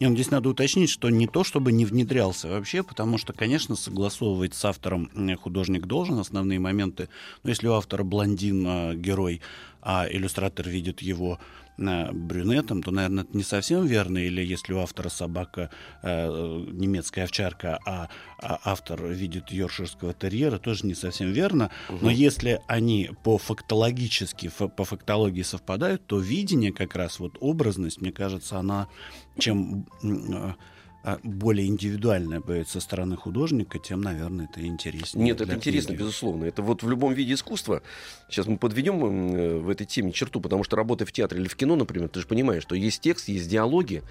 [0.00, 3.76] Не, ну, здесь надо уточнить, что не то, чтобы не внедрялся вообще, потому что, конечно,
[3.76, 7.10] согласовывать с автором художник должен основные моменты.
[7.42, 9.42] Но если у автора блондин а, герой,
[9.82, 11.38] а иллюстратор видит его
[12.12, 14.18] брюнетом, то, наверное, это не совсем верно.
[14.18, 15.70] Или если у автора собака
[16.02, 21.70] э, немецкая овчарка, а, а автор видит йоркширского терьера, тоже не совсем верно.
[21.88, 28.00] Но если они по фактологически, фа- по фактологии совпадают, то видение как раз, вот образность,
[28.00, 28.88] мне кажется, она
[29.38, 30.54] чем а,
[31.22, 35.24] более индивидуальная будет со стороны художника, тем, наверное, это интереснее.
[35.24, 36.00] Нет, это интересно, книги.
[36.00, 36.44] безусловно.
[36.44, 37.82] Это вот в любом виде искусства.
[38.28, 41.56] Сейчас мы подведем э, в этой теме черту, потому что работая в театре или в
[41.56, 44.02] кино, например, ты же понимаешь, что есть текст, есть диалоги,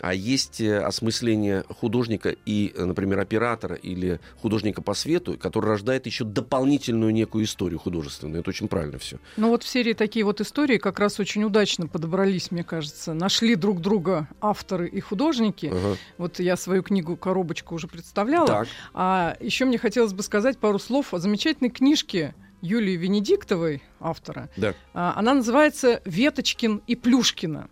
[0.00, 6.06] а есть э, осмысление художника и, э, например, оператора или художника по свету, который рождает
[6.06, 8.40] еще дополнительную некую историю художественную.
[8.40, 9.18] Это очень правильно все.
[9.36, 13.14] Ну вот в серии такие вот истории как раз очень удачно подобрались, мне кажется.
[13.14, 15.72] Нашли друг друга авторы и художники.
[16.18, 18.46] Вот я свою книгу «Коробочка» уже представляла.
[18.46, 18.68] Так.
[18.94, 24.48] А еще мне хотелось бы сказать пару слов о замечательной книжке Юлии Венедиктовой, автора.
[24.56, 24.74] Да.
[24.94, 27.68] А, Она называется «Веточкин и Плюшкина».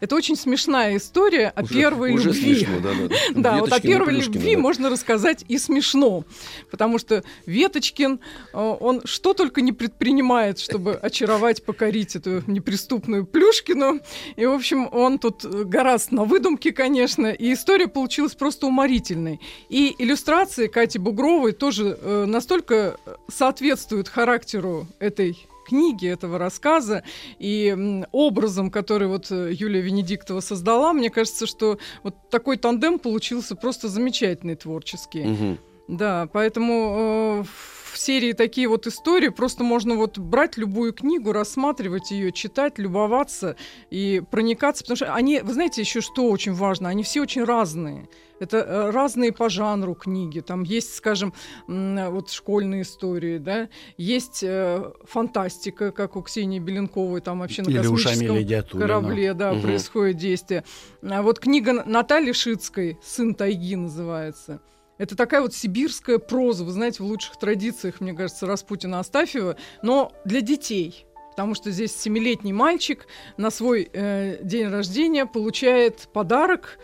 [0.00, 2.56] Это очень смешная история о Уже- первой уже любви.
[2.56, 3.16] смешно, да, да.
[3.40, 4.60] Да, вот о первой любви да.
[4.60, 6.24] можно рассказать и смешно,
[6.70, 8.20] потому что Веточкин,
[8.52, 14.00] э, он что только не предпринимает, чтобы очаровать, покорить эту неприступную Плюшкину.
[14.36, 19.40] И, в общем, он тут э, гораздо на выдумке, конечно, и история получилась просто уморительной.
[19.68, 22.96] И иллюстрации Кати Бугровой тоже э, настолько
[23.28, 27.04] соответствуют характеру этой книги, этого рассказа
[27.38, 33.54] и образом, который вот э, Юлия Венедиктова создала, мне кажется, что вот такой тандем получился
[33.54, 35.22] просто замечательный творческий.
[35.22, 35.58] Мгм.
[35.86, 37.44] Да, поэтому э,
[37.92, 39.28] в серии такие вот истории.
[39.28, 43.56] Просто можно вот брать любую книгу, рассматривать ее, читать, любоваться
[43.90, 44.84] и проникаться.
[44.84, 48.08] Потому что они, вы знаете, еще что очень важно, они все очень разные.
[48.38, 50.40] Это э, разные по жанру книги.
[50.40, 51.34] Там есть, скажем,
[51.66, 57.76] вот школьные истории, да, есть э, фантастика, как у Ксении Беленковой, там вообще на Или
[57.78, 59.62] космическом корабле, да, Мгм.
[59.62, 60.64] происходит действие.
[61.02, 64.60] А вот книга Натальи Шицкой «Сын тайги» называется.
[65.00, 70.12] Это такая вот сибирская проза, вы знаете, в лучших традициях, мне кажется, Распутина Астафьева, но
[70.26, 71.06] для детей.
[71.30, 73.06] Потому что здесь семилетний мальчик
[73.38, 76.78] на свой э, день рождения получает подарок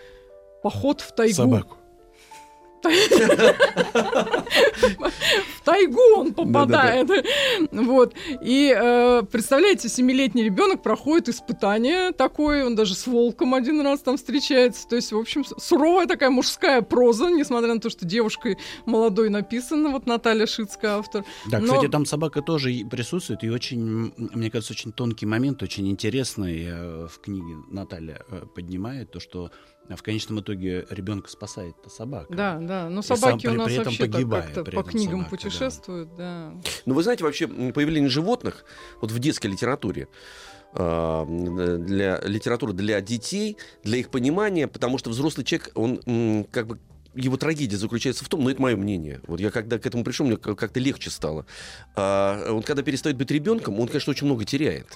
[0.62, 1.34] поход в тайгу.
[1.34, 1.76] Собаку.
[5.56, 7.10] В тайгу он попадает.
[7.72, 8.14] Вот.
[8.42, 14.16] И э, представляете, семилетний ребенок проходит испытание такое, он даже с волком один раз там
[14.16, 14.86] встречается.
[14.88, 19.90] То есть, в общем, суровая такая мужская проза, несмотря на то, что девушкой молодой написана,
[19.90, 21.24] вот Наталья Шицкая автор.
[21.50, 26.64] Да, кстати, там собака тоже присутствует, и очень, мне кажется, очень тонкий момент, очень интересный
[26.66, 29.50] э, в книге Наталья э, поднимает, то, что
[29.94, 32.34] в конечном итоге ребенка спасает собака.
[32.34, 32.88] Да, да.
[32.88, 34.90] Но сам собаки у при- нас при этом вообще так погибая как-то при по этом
[34.90, 35.36] книгам собака, да.
[35.36, 36.52] путешествуют, да.
[36.86, 38.64] Ну, вы знаете, вообще появление животных
[39.00, 40.08] вот в детской литературе
[40.74, 46.78] а, для литературы для детей, для их понимания, потому что взрослый человек, он как бы
[47.14, 49.20] его трагедия заключается в том, ну это мое мнение.
[49.26, 51.46] Вот я когда к этому пришел, мне как- как-то легче стало.
[51.94, 54.86] А, он когда перестает быть ребенком, он, конечно, очень много теряет.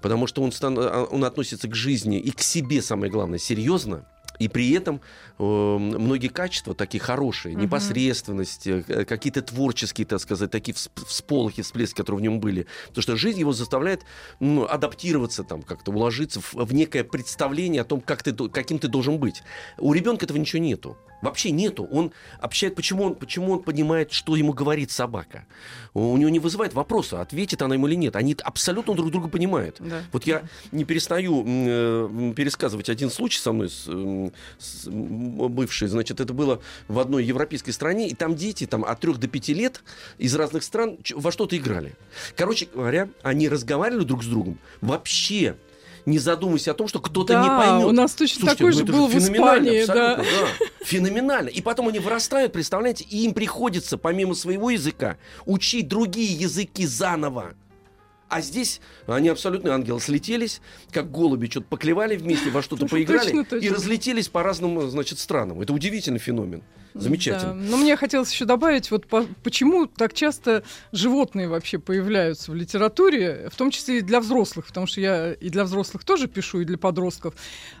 [0.00, 4.06] Потому что он, стан- а, он относится к жизни и к себе, самое главное, серьезно.
[4.40, 5.00] И при этом
[5.38, 7.62] э, многие качества такие хорошие, Мгм.
[7.64, 12.66] непосредственность, э, какие-то творческие, так сказать, такие всп- всполохи, всплески, которые в нем были.
[12.88, 14.02] Потому что жизнь его заставляет
[14.40, 18.88] ну, адаптироваться, там, как-то уложиться в, в некое представление о том, как ты, каким ты
[18.88, 19.42] должен быть.
[19.78, 20.96] У ребенка этого ничего нету.
[21.22, 21.84] Вообще нету.
[21.90, 25.46] Он общает, почему он, почему он понимает, что ему говорит собака.
[25.94, 28.16] У него не вызывает вопроса, ответит она ему или нет.
[28.16, 29.76] Они абсолютно друг друга понимают.
[29.80, 30.02] да.
[30.12, 33.88] Вот я не перестаю э, пересказывать один случай со мной, с,
[34.58, 39.14] с, бывший, значит, это было в одной европейской стране, и там дети там, от 3
[39.14, 39.82] до 5 лет
[40.18, 41.94] из разных стран во что-то играли.
[42.36, 45.56] Короче говоря, они разговаривали друг с другом вообще
[46.06, 47.86] не задумываясь о том, что кто-то не Да, поймет.
[47.86, 50.16] у нас точно Слушайте, такой ну же был в Испании, да.
[50.16, 50.24] да.
[50.82, 51.48] Феноменально.
[51.48, 57.54] И потом они вырастают, представляете, и им приходится, помимо своего языка, учить другие языки заново.
[58.30, 60.60] А здесь они абсолютно ангелы слетелись,
[60.92, 63.66] как голуби, что-то поклевали вместе, во что-то поиграли точно, точно.
[63.66, 65.60] и разлетелись по разным, значит, странам.
[65.60, 66.62] Это удивительный феномен.
[66.94, 67.54] Замечательно.
[67.54, 67.60] Да.
[67.70, 70.62] Но мне хотелось еще добавить, вот по- почему так часто
[70.92, 75.48] животные вообще появляются в литературе, в том числе и для взрослых, потому что я и
[75.50, 77.34] для взрослых тоже пишу, и для подростков.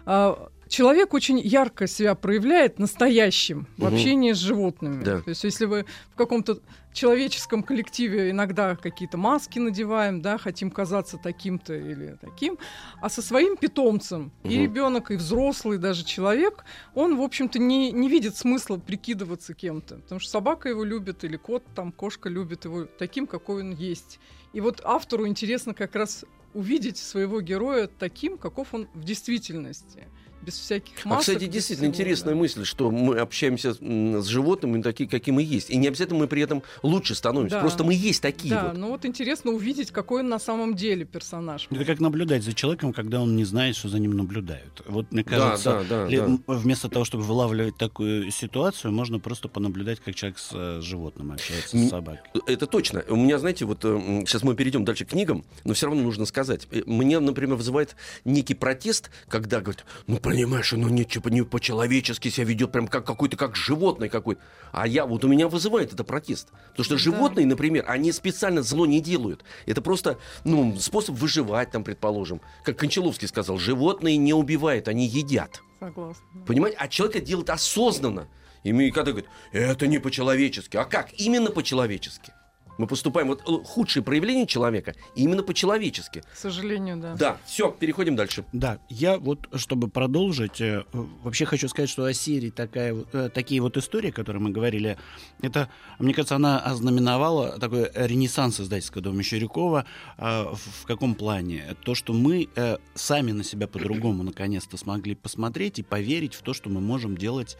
[0.04, 5.02] А, Человек очень ярко себя проявляет настоящим в общении с животными.
[5.02, 5.20] Да.
[5.20, 6.60] То есть, если вы в каком-то
[6.92, 12.56] человеческом коллективе иногда какие-то маски надеваем, да, хотим казаться таким-то или таким,
[13.00, 14.62] а со своим питомцем и Мгм.
[14.62, 19.96] ребенок, и взрослый даже человек, он, в общем-то, не, не видит смысла прикидываться кем-то.
[19.96, 24.20] Потому что собака его любит, или кот, там, кошка любит его таким, какой он есть.
[24.52, 30.06] И вот автору интересно как раз увидеть своего героя таким, каков он в действительности.
[30.42, 31.18] Без всяких масок.
[31.18, 32.40] А, кстати, действительно всего, интересная да.
[32.40, 35.68] мысль, что мы общаемся с животными такие, какие мы есть.
[35.70, 37.56] И не обязательно мы при этом лучше становимся.
[37.56, 37.60] Да.
[37.60, 38.78] Просто мы есть такие Да, вот.
[38.78, 41.68] ну вот интересно увидеть, какой он на самом деле персонаж.
[41.70, 44.82] Это как наблюдать за человеком, когда он не знает, что за ним наблюдают.
[44.86, 46.24] Вот мне Да, кажется, да, да, ли- да.
[46.24, 51.32] м, вместо того, чтобы вылавливать такую ситуацию, можно просто понаблюдать, как человек с э, животным
[51.32, 52.30] общается, с собакой.
[52.46, 53.04] Это точно.
[53.08, 56.66] У меня, знаете, вот сейчас мы перейдем дальше к книгам, но все равно нужно сказать.
[56.70, 62.46] Э, Мне, например, вызывает некий протест, когда говорят, ну, понимаешь, оно не, не по-человечески себя
[62.46, 64.42] ведет, прям как какой-то, как животное какое-то.
[64.72, 66.48] А я, вот у меня вызывает это протест.
[66.70, 66.98] Потому что Да.
[66.98, 69.44] животные, например, они специально зло не делают.
[69.66, 72.40] Это просто, ну, способ выживать, там, предположим.
[72.64, 75.62] Как Кончаловский сказал, животные не убивают, они едят.
[75.78, 76.24] Согласна.
[76.46, 76.76] Понимаете?
[76.78, 78.28] А человек это делает осознанно.
[78.62, 80.76] И мы когда говорят, это не по-человечески.
[80.76, 81.12] А как?
[81.18, 82.32] Именно по-человечески.
[82.80, 86.22] Мы поступаем, вот э, худшие проявления человека именно по-человечески.
[86.32, 87.14] К сожалению, да.
[87.14, 88.46] Да, все, переходим дальше.
[88.54, 90.84] Да, я вот, чтобы продолжить, э,
[91.22, 94.96] вообще хочу сказать, что о серии такая, э, такие вот истории, о которых мы говорили,
[95.42, 99.84] это, мне кажется, она ознаменовала такой ренессанс издательского дома Мещерякова.
[100.16, 101.76] э, в, в каком плане?
[101.84, 102.48] То, что мы
[102.94, 107.58] сами на себя по-другому наконец-то смогли посмотреть и поверить в то, что мы можем делать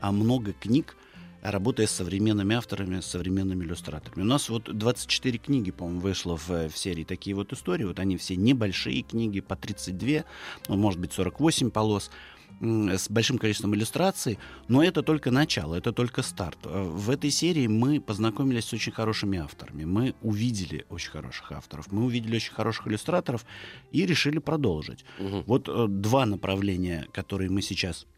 [0.00, 0.96] а, много книг,
[1.50, 4.22] работая с современными авторами, с современными иллюстраторами.
[4.22, 7.84] У нас вот 24 книги, по-моему, вышло в, в серии такие вот истории.
[7.84, 10.24] Вот они все небольшие книги, по 32,
[10.68, 12.10] ну, может быть, 48 полос
[12.60, 16.58] с большим количеством иллюстраций, но это только начало, это только старт.
[16.64, 21.92] Э, в этой серии мы познакомились с очень хорошими авторами, мы увидели очень хороших авторов,
[21.92, 23.44] мы увидели очень хороших иллюстраторов
[23.92, 25.04] и решили продолжить.
[25.18, 25.44] Угу.
[25.46, 28.15] Вот э, два направления, которые мы сейчас Э,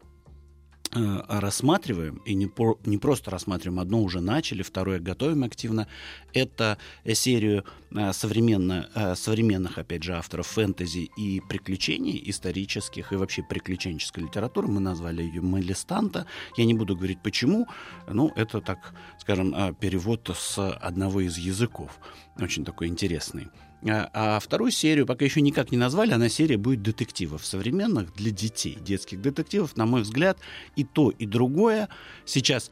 [0.91, 5.87] рассматриваем, и не, про, не просто рассматриваем, одно уже начали, второе готовим активно,
[6.33, 6.77] это
[7.13, 14.23] серию э, современно, э, современных, опять же, авторов фэнтези и приключений исторических и вообще приключенческой
[14.23, 14.67] литературы.
[14.67, 16.25] Мы назвали ее «Малистанта».
[16.57, 17.67] Я не буду говорить почему,
[18.07, 21.99] ну, это, так скажем, перевод с одного из языков,
[22.39, 23.49] очень такой интересный.
[23.87, 28.31] А, а вторую серию пока еще никак не назвали, она серия будет детективов современных для
[28.31, 30.37] детей, детских детективов, на мой взгляд,
[30.75, 31.89] и то, и другое.
[32.25, 32.71] Сейчас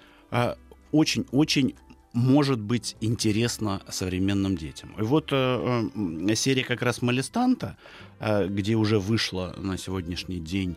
[0.91, 4.93] очень-очень а, может быть интересно современным детям.
[4.97, 5.89] И вот э,
[6.35, 7.77] серия как раз «Малистанта»,
[8.19, 10.75] э, где уже вышло на сегодняшний день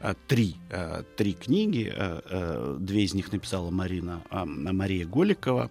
[0.00, 0.56] э, три,
[1.16, 1.92] три книги,
[2.78, 5.70] две из них написала Марина, э, Мария Голикова,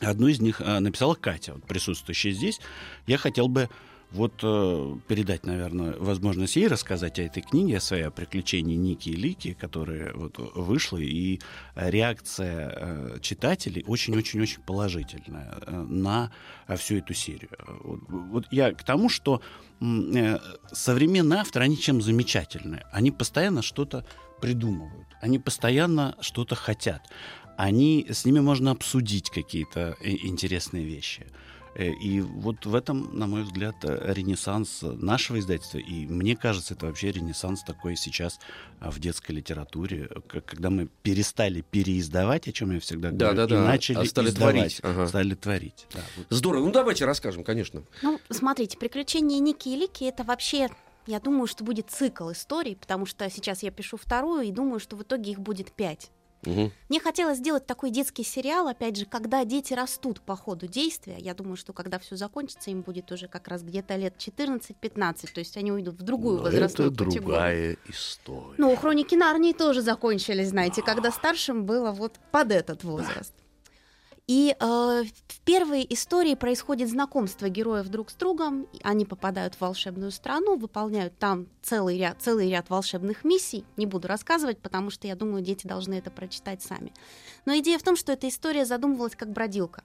[0.00, 2.60] Одну из них э, написала Катя, присутствующая здесь.
[3.06, 3.68] Я хотел бы
[4.10, 9.10] вот э, передать, наверное, возможность ей рассказать о этой книге, о своей о приключении Ники
[9.10, 11.40] и Лики, которая вот вышла, и
[11.74, 16.30] реакция э, читателей очень-очень-очень положительная э, на
[16.76, 17.50] всю эту серию.
[17.82, 19.42] Вот, вот я к тому, что
[19.80, 20.38] э,
[20.72, 22.84] современные авторы, они чем замечательны?
[22.92, 24.06] Они постоянно что-то
[24.40, 27.02] придумывают, они постоянно что-то хотят
[27.58, 31.26] они, с ними можно обсудить какие-то э, интересные вещи.
[31.74, 35.78] Э, и вот в этом, на мой взгляд, э, ренессанс нашего издательства.
[35.78, 38.38] И мне кажется, это вообще ренессанс такой сейчас
[38.78, 40.08] а, в детской литературе,
[40.46, 43.64] когда мы перестали переиздавать, о чем я всегда говорю, да, да, и да.
[43.64, 44.80] начали а стали издавать, творить.
[44.84, 45.08] Ага.
[45.08, 45.86] Стали творить.
[45.92, 46.26] Да, вот.
[46.30, 46.64] Здорово.
[46.64, 47.82] Ну давайте расскажем, конечно.
[48.02, 50.68] Ну, смотрите, приключения Ники и Лики это вообще
[51.08, 54.94] я думаю, что будет цикл историй, потому что сейчас я пишу вторую и думаю, что
[54.94, 56.12] в итоге их будет пять.
[56.46, 56.70] Угу.
[56.88, 61.16] Мне хотелось сделать такой детский сериал, опять же, когда дети растут по ходу действия.
[61.18, 65.40] Я думаю, что когда все закончится, им будет уже как раз где-то лет 14-15, то
[65.40, 67.22] есть они уйдут в другую Но возрастную это категорию.
[67.22, 68.54] другая история.
[68.58, 73.32] Ну, хроники Нарнии тоже закончились, знаете, когда старшим было вот под этот возраст.
[74.28, 78.66] И э, в первой истории происходит знакомство героев друг с другом.
[78.82, 83.64] Они попадают в волшебную страну, выполняют там целый ряд, целый ряд волшебных миссий.
[83.78, 86.92] Не буду рассказывать, потому что я думаю, дети должны это прочитать сами.
[87.46, 89.82] Но идея в том, что эта история задумывалась как бродилка.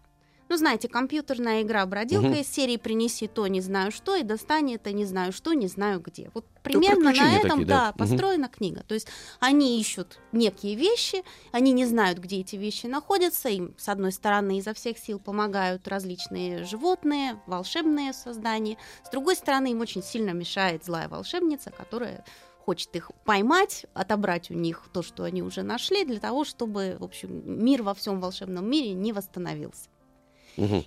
[0.50, 2.36] Ну, знаете, компьютерная игра бродилка угу.
[2.36, 6.00] из серии «Принеси то, не знаю что, и достань это, не знаю что, не знаю
[6.00, 6.30] где».
[6.34, 8.56] Вот ну, примерно на этом, такие, да, да, построена угу.
[8.58, 8.84] книга.
[8.88, 9.08] То есть
[9.40, 14.58] они ищут некие вещи, они не знают, где эти вещи находятся, им, с одной стороны,
[14.60, 20.86] изо всех сил помогают различные животные, волшебные создания, с другой стороны, им очень сильно мешает
[20.86, 22.24] злая волшебница, которая
[22.64, 27.04] хочет их поймать, отобрать у них то, что они уже нашли, для того, чтобы, в
[27.04, 29.90] общем, мир во всем волшебном мире не восстановился.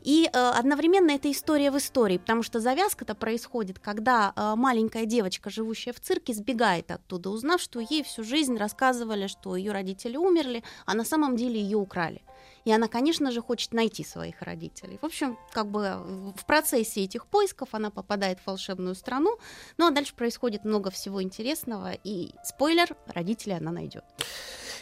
[0.03, 5.51] И э, одновременно это история в истории, потому что завязка-то происходит, когда э, маленькая девочка,
[5.51, 10.63] живущая в цирке, сбегает оттуда, узнав, что ей всю жизнь рассказывали, что ее родители умерли,
[10.85, 12.23] а на самом деле ее украли.
[12.67, 14.99] И она, конечно же, хочет найти своих родителей.
[15.01, 19.39] В общем, как бы в процессе этих поисков она попадает в волшебную страну.
[19.79, 21.93] Ну а дальше происходит много всего интересного.
[22.05, 24.05] И спойлер, родителей она найдет.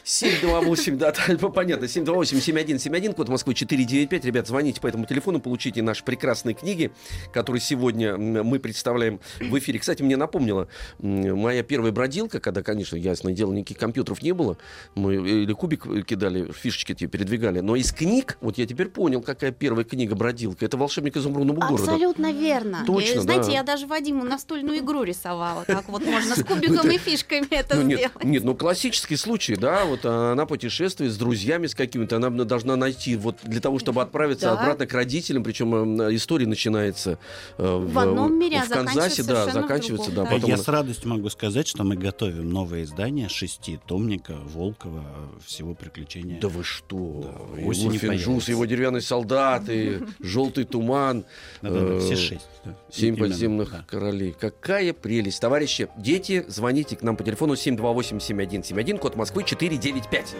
[0.06, 1.14] 728, да,
[1.48, 4.24] понятно, 728-7171, код Москвы 495.
[4.26, 6.92] Ребят, звоните по этому телефону, получите наши прекрасные книги,
[7.32, 9.78] которые сегодня мы представляем в эфире.
[9.78, 10.68] Кстати, мне напомнила
[10.98, 14.58] моя первая бродилка, когда, конечно, ясно дело, никаких компьютеров не было.
[14.94, 17.60] Мы или кубик кидали, фишечки эти передвигали.
[17.60, 20.64] Но из книг, вот я теперь понял, какая первая книга бродилка.
[20.64, 21.92] Это «Волшебник изумрудного города».
[21.92, 22.84] Абсолютно верно.
[22.86, 23.52] Точно, я, Знаете, да.
[23.52, 25.64] я даже Вадиму настольную игру рисовала.
[25.64, 28.24] Как вот можно с кубиком и фишками это ну, сделать.
[28.24, 33.16] Нет, ну классический случай, да, вот она путешествует с друзьями, с какими-то, она должна найти,
[33.16, 37.18] вот для того, чтобы отправиться обратно к родителям, причем э, история начинается
[37.58, 40.28] э, в, в одном мире, в а Канзасе, да, заканчивается, да.
[40.44, 45.04] Я с радостью могу сказать, что мы готовим новое издание шести томника Волкова
[45.44, 46.40] всего приключения.
[46.40, 47.48] Да вы что?
[47.64, 51.24] Да, Финжус, его деревянный солдат и желтый туман.
[51.62, 52.46] Э, все шесть.
[52.90, 54.34] Семь подземных королей.
[54.38, 55.40] Какая прелесть.
[55.40, 60.14] Товарищи, дети, звоните к нам по телефону 728-7171, код Москвы 495.
[60.14, 60.36] 5.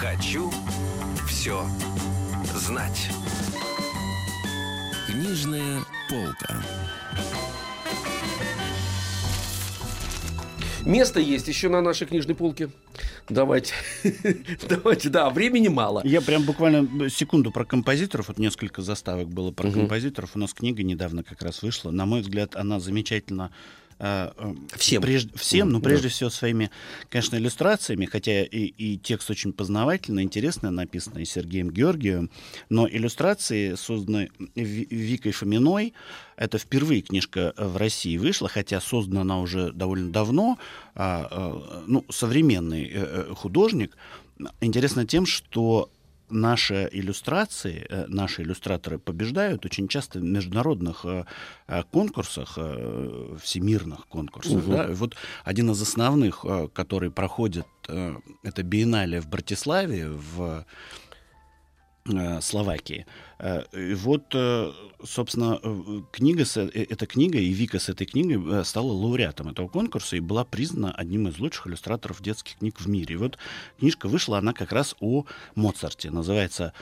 [0.00, 0.52] Хочу
[1.26, 1.64] все
[2.54, 3.08] знать.
[5.06, 6.62] Книжная полка.
[10.84, 12.70] Место есть еще на нашей книжной полке.
[13.28, 13.74] Давайте.
[14.68, 16.02] Давайте, да, времени мало.
[16.04, 18.28] Я прям буквально секунду про композиторов.
[18.28, 20.30] Вот несколько заставок было про композиторов.
[20.34, 21.90] У нас книга недавно как раз вышла.
[21.90, 23.81] На мой взгляд, она замечательно э, э,
[24.76, 25.00] Всем.
[25.00, 25.84] прежде- всем, Ну, но да.
[25.90, 26.70] прежде всего своими,
[27.08, 32.28] конечно, иллюстрациями, хотя и, и текст очень познавательный, интересно написанный Сергеем Георгиевым,
[32.68, 35.94] но иллюстрации созданы Ви- Викой Фоминой.
[36.36, 40.58] Это впервые книжка в России вышла, хотя создана она уже довольно давно.
[40.96, 43.96] А, а, ну, современный э, э, художник.
[44.60, 45.88] Интересно тем, что
[46.32, 51.24] наши иллюстрации, э, наши иллюстраторы побеждают очень часто в международных э,
[51.68, 52.58] э, конкурсах,
[53.42, 54.64] всемирных конкурсах.
[54.64, 54.70] Мгм.
[54.70, 54.86] да.
[54.90, 55.14] Вот
[55.44, 60.64] один из основных, который проходит, это биеннале в Братиславе, в
[62.40, 63.06] Словакии.
[63.38, 64.72] Э, вот, э,
[65.04, 69.68] собственно, э, книга, э, эта книга и Вика с этой книгой э, стала лауреатом этого
[69.68, 73.14] конкурса и была признана одним из лучших иллюстраторов детских книг в мире.
[73.14, 73.38] И вот
[73.78, 76.10] книжка вышла, она как раз о Моцарте.
[76.10, 76.72] Называется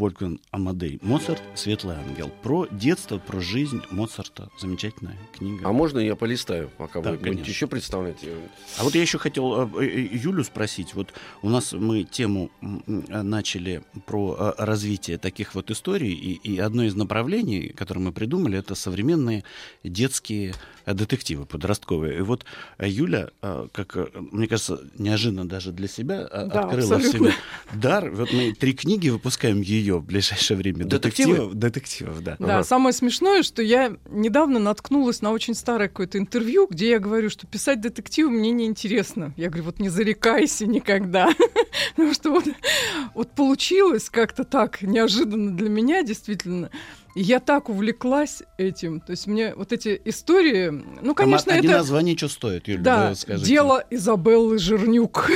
[0.00, 2.30] Вольфганг Амадей Моцарт «Светлый ангел».
[2.42, 4.48] Про детство, про жизнь Моцарта.
[4.58, 5.68] Замечательная книга.
[5.68, 7.50] А можно я полистаю, пока Да, вы будете конечно.
[7.50, 8.28] еще представляете?
[8.78, 10.94] А вот я еще хотел э, э, Юлю спросить.
[10.94, 12.50] Вот у нас мы тему
[12.96, 18.58] начали про э, развитие таких вот историй, и, и одно из направлений, которое мы придумали,
[18.58, 19.44] это современные
[19.84, 20.54] детские
[20.86, 22.18] э, детективы подростковые.
[22.18, 22.46] И вот
[22.78, 26.92] э, Юля, э, как э, мне кажется, неожиданно даже для себя э, Да, открыла в
[26.92, 27.18] абсолютно.
[27.32, 27.34] себе
[27.74, 28.10] дар.
[28.10, 30.84] Вот мы три книги выпускаем ее в ближайшее время.
[30.84, 31.32] Детективы?
[31.32, 32.36] Детективов, детективов, да.
[32.38, 32.64] Да, Ага.
[32.64, 37.46] самое смешное, что я недавно наткнулась на очень старое какое-то интервью, где я говорю, что
[37.46, 39.34] писать детективы мне не интересно.
[39.36, 41.28] Я говорю, вот не зарекайся никогда.
[41.96, 42.44] Потому что вот,
[43.14, 46.70] вот получилось как-то так неожиданно для меня, действительно.
[47.14, 49.00] И я так увлеклась этим.
[49.00, 50.70] То есть мне вот эти истории...
[51.02, 51.68] Ну, конечно, а это...
[51.68, 52.82] названия что стоят, Юля?
[52.82, 53.48] Да, скажите.
[53.48, 55.30] дело Изабеллы Жирнюк.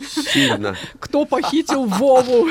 [0.00, 0.76] Сильно.
[0.98, 2.48] Кто похитил Вову?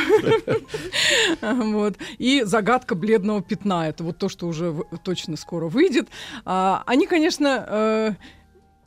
[1.41, 1.95] Вот.
[2.17, 3.89] И загадка бледного пятна.
[3.89, 6.07] Это вот то, что уже точно скоро выйдет.
[6.45, 8.11] А, Они, конечно, э,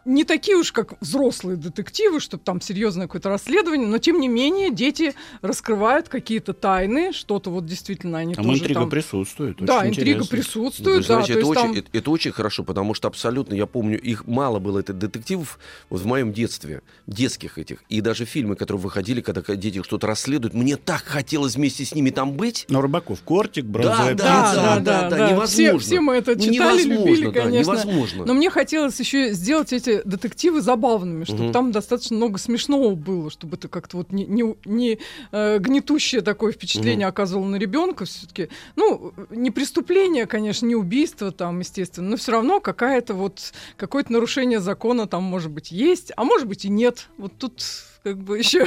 [0.09, 4.70] не такие уж, как взрослые детективы, чтобы там серьезное какое-то расследование, но тем не менее
[4.72, 8.90] дети раскрывают какие-то тайны, что-то вот действительно они Там тоже интрига там...
[8.90, 9.56] присутствует.
[9.61, 10.26] Да, интрига интересно.
[10.36, 11.72] присутствует, Вы да, знаете, то это, есть очень, там...
[11.72, 15.59] это, это очень хорошо, потому что абсолютно, я помню, их мало было, это детективов
[15.90, 20.54] вот в моем детстве, детских этих, и даже фильмы, которые выходили, когда дети что-то расследуют,
[20.54, 22.64] мне так хотелось вместе с ними там быть.
[22.70, 24.54] Но Рыбаков, Кортик, Да, Бронзовая да, птица.
[24.56, 25.46] да, да, да, невозможно.
[25.46, 27.72] Все, все мы это Ну, читали, невозможно, любили, да, конечно.
[27.72, 28.24] невозможно.
[28.24, 31.53] Но мне хотелось еще сделать эти детективы забавными, чтобы Мгм.
[31.53, 34.99] там достаточно много смешного было, чтобы это как-то вот не, не, не,
[35.32, 38.49] э, гнетущее такое впечатление оказывало на ребенка все-таки.
[38.76, 44.61] Ну, не преступление, конечно, не убийство там, естественно, но все равно какая-то вот какое-то нарушение
[44.61, 47.09] закона там может быть есть, а может быть и нет.
[47.16, 47.62] Вот тут
[48.03, 48.66] как бы еще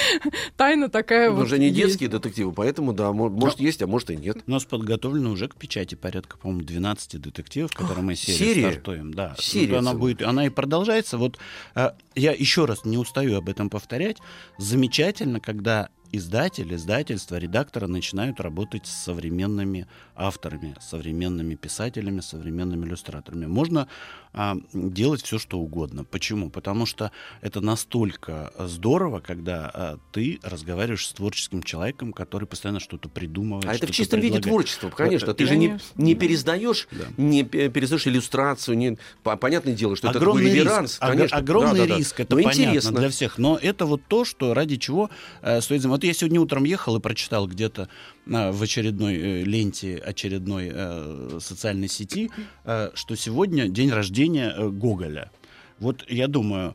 [0.56, 1.44] тайна такая вот.
[1.44, 1.76] уже не есть.
[1.76, 4.38] детские детективы, поэтому, да, мо- может есть, а может и нет.
[4.46, 8.70] У нас подготовлено уже к печати порядка, по-моему, 12 детективов, которые мы серию серия?
[8.72, 9.12] стартуем.
[9.14, 9.34] Да.
[9.38, 11.18] Серия Вот она будет, она и продолжается.
[11.18, 11.38] Вот
[11.74, 14.18] а, я еще раз не устаю об этом повторять.
[14.58, 23.46] Замечательно, когда издатель, издательство, редакторы начинают работать с современными авторами, с современными писателями, современными иллюстраторами.
[23.46, 23.88] Можно
[24.32, 26.04] а, делать все, что угодно.
[26.04, 26.50] Почему?
[26.50, 27.10] Потому что
[27.40, 33.66] это настолько здорово, когда а, ты разговариваешь с творческим человеком, который постоянно что-то придумывает.
[33.68, 34.52] А это в чистом виде предлагает.
[34.52, 35.26] творчества, конечно.
[35.28, 36.20] Вот, Ты же не, конечно, не да.
[36.20, 37.04] пересдаешь, Да.
[37.16, 38.98] не пе- пересдаешь иллюстрацию, не...
[39.22, 41.36] по- понятное дело, что это огромный такой риск, реверанс, ог- конечно.
[41.38, 41.98] огромный Да-да-да.
[41.98, 42.98] риск, это Но понятно интересно.
[42.98, 43.38] для всех.
[43.38, 45.10] Но это вот то, что ради чего
[45.42, 45.84] э, стоит.
[45.84, 47.88] Вот я сегодня утром ехал и прочитал где-то э,
[48.28, 52.30] в очередной э, ленте очередной э, социальной сети,
[52.64, 55.30] э, что сегодня день рождения Гоголя.
[55.78, 56.74] Вот я думаю,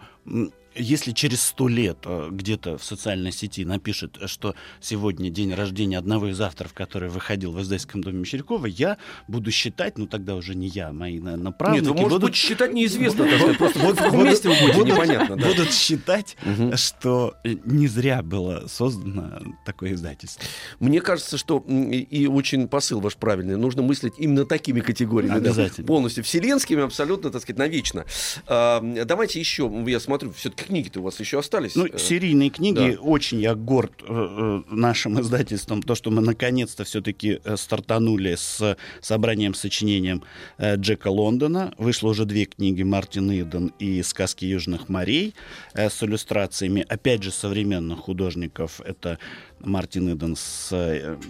[0.76, 6.28] если через сто лет э, где-то в социальной сети напишет, что сегодня день рождения одного
[6.30, 8.98] из авторов, который выходил в издательском доме Мещерякова, я
[9.28, 12.36] буду считать, ну тогда уже не я, мои, наверное, правнуки Нет, вы, может будут быть,
[12.36, 13.26] считать неизвестно,
[13.58, 15.38] просто в каком месте вы будете, будут- непонятно.
[15.38, 16.38] будут считать,
[16.76, 20.44] что э, не зря было создано такое издательство.
[20.80, 23.58] Мне кажется, что и, очень посыл ваш правильный.
[23.58, 25.38] Нужно мыслить именно такими категориями.
[25.38, 25.88] Обязательно.
[25.88, 28.06] полностью вселенскими, абсолютно, так сказать, навечно.
[28.48, 31.76] А, давайте еще, я смотрю, все-таки книги-то у вас еще остались.
[31.76, 33.02] Ну, Э, серийные книги, да.
[33.02, 39.54] очень я горд э, э, нашим издательством, то, что мы наконец-то все-таки стартанули с собранием
[39.54, 40.24] сочинением
[40.60, 41.74] Джека Лондона.
[41.78, 45.34] Вышло уже две книги Мартин Иден и «Сказки южных морей»
[45.74, 48.82] с иллюстрациями, опять же, современных художников.
[48.82, 49.20] Это
[49.60, 50.74] Мартин Иден с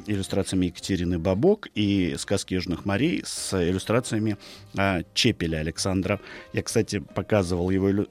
[0.07, 4.37] иллюстрациями Екатерины Бабок и «Сказки южных морей» с иллюстрациями
[4.77, 6.19] э, Чепеля Александра.
[6.53, 8.05] Я, кстати, показывал его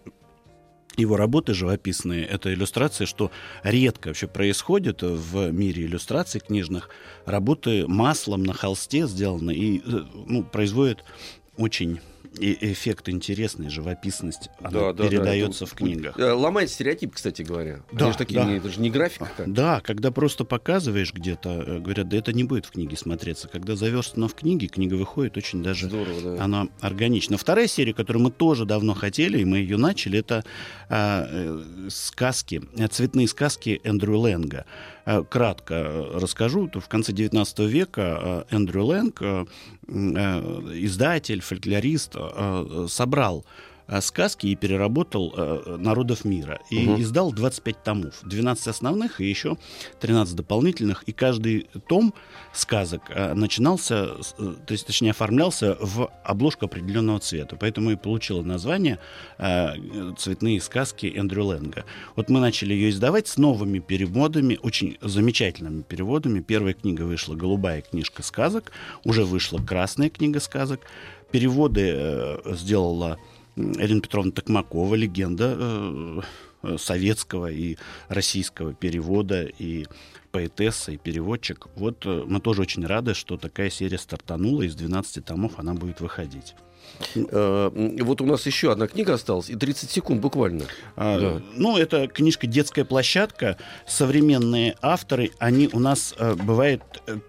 [0.96, 3.30] его работы живописные, это иллюстрации, что
[3.62, 6.90] редко вообще происходит в мире иллюстраций книжных.
[7.24, 11.04] Работы маслом на холсте сделаны и э, ну, производят
[11.56, 12.00] очень
[12.38, 16.18] и эффект интересный, живописность, она да, передается да, в книгах.
[16.18, 17.80] Э, ломает стереотип, кстати говоря.
[17.92, 18.46] Да, Они же такие, да.
[18.46, 19.30] Не, это же не графика.
[19.36, 19.52] Как.
[19.52, 23.48] Да, когда просто показываешь где-то, э, говорят, да это не будет в книге смотреться.
[23.48, 26.44] Когда заверстано в книге, книга выходит очень даже, Здорово, да.
[26.44, 27.36] она органична.
[27.36, 30.44] Вторая серия, которую мы тоже давно хотели, и мы ее начали, это
[30.88, 34.64] а, э, сказки, цветные сказки Эндрю Лэнга.
[35.04, 36.70] Э, кратко э, расскажу.
[36.72, 39.22] В конце XIX века э, Эндрю Лэнг,
[39.88, 42.16] издатель, фольклорист,
[42.88, 43.44] собрал
[44.00, 46.60] сказки и переработал э, народов мира.
[46.70, 47.00] И угу.
[47.00, 48.20] издал 25 томов.
[48.22, 49.56] 12 основных и еще
[50.00, 51.02] 13 дополнительных.
[51.04, 52.14] И каждый том
[52.52, 57.56] сказок э, начинался, э, то есть, точнее, оформлялся в обложку определенного цвета.
[57.56, 58.98] Поэтому и получила название
[59.38, 59.74] э,
[60.18, 61.84] «Цветные сказки Эндрю Лэнга».
[62.16, 66.40] Вот мы начали ее издавать с новыми переводами, очень замечательными переводами.
[66.40, 68.72] Первая книга вышла «Голубая книжка сказок»,
[69.04, 70.80] уже вышла «Красная книга сказок».
[71.30, 73.18] Переводы э, сделала
[73.56, 76.20] Ирина Петровна Токмакова, легенда э,
[76.62, 77.76] э, советского и
[78.08, 79.86] российского перевода, и
[80.30, 81.66] поэтесса, и переводчик.
[81.76, 86.00] Вот э, мы тоже очень рады, что такая серия стартанула, из 12 томов она будет
[86.00, 86.54] выходить.
[87.14, 90.66] Вот у нас еще одна книга осталась, и 30 секунд буквально.
[90.96, 91.42] А, да.
[91.56, 93.56] Ну, это книжка «Детская площадка».
[93.86, 96.14] Современные авторы, они у нас,
[96.44, 96.82] бывает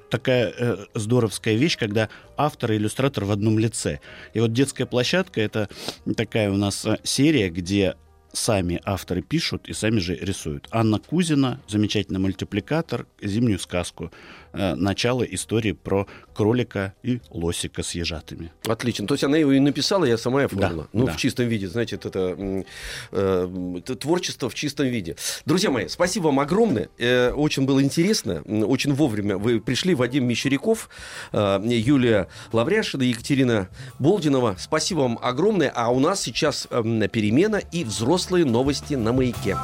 [0.10, 0.54] такая
[0.94, 4.00] здоровская вещь, когда автор и иллюстратор в одном лице.
[4.34, 5.70] И вот детская площадка это
[6.16, 7.96] такая у нас серия, где
[8.32, 10.68] сами авторы пишут и сами же рисуют.
[10.72, 14.12] Анна Кузина, замечательный мультипликатор, зимнюю сказку
[14.54, 18.52] Э, начало истории про кролика и лосика с ежатами.
[18.68, 19.08] Отлично.
[19.08, 20.84] То есть она его и написала, я сама оформила.
[20.84, 21.14] Да, ну, да.
[21.14, 21.68] в чистом виде.
[21.68, 22.64] Значит, это,
[23.12, 25.16] э, это творчество в чистом виде.
[25.46, 26.90] Друзья мои, спасибо вам огромное.
[27.00, 28.42] Э, очень было интересно.
[28.44, 29.96] Очень вовремя вы пришли.
[29.96, 30.90] Вадим Мещеряков,
[31.32, 34.56] э, Юлия Лавряшина, Екатерина Болдинова.
[34.60, 35.72] Спасибо вам огромное.
[35.74, 39.58] А у нас сейчас э, перемена и взрослые новости на маяке.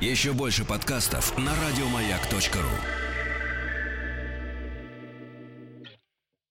[0.00, 3.03] Еще больше подкастов на радиомаяк.ру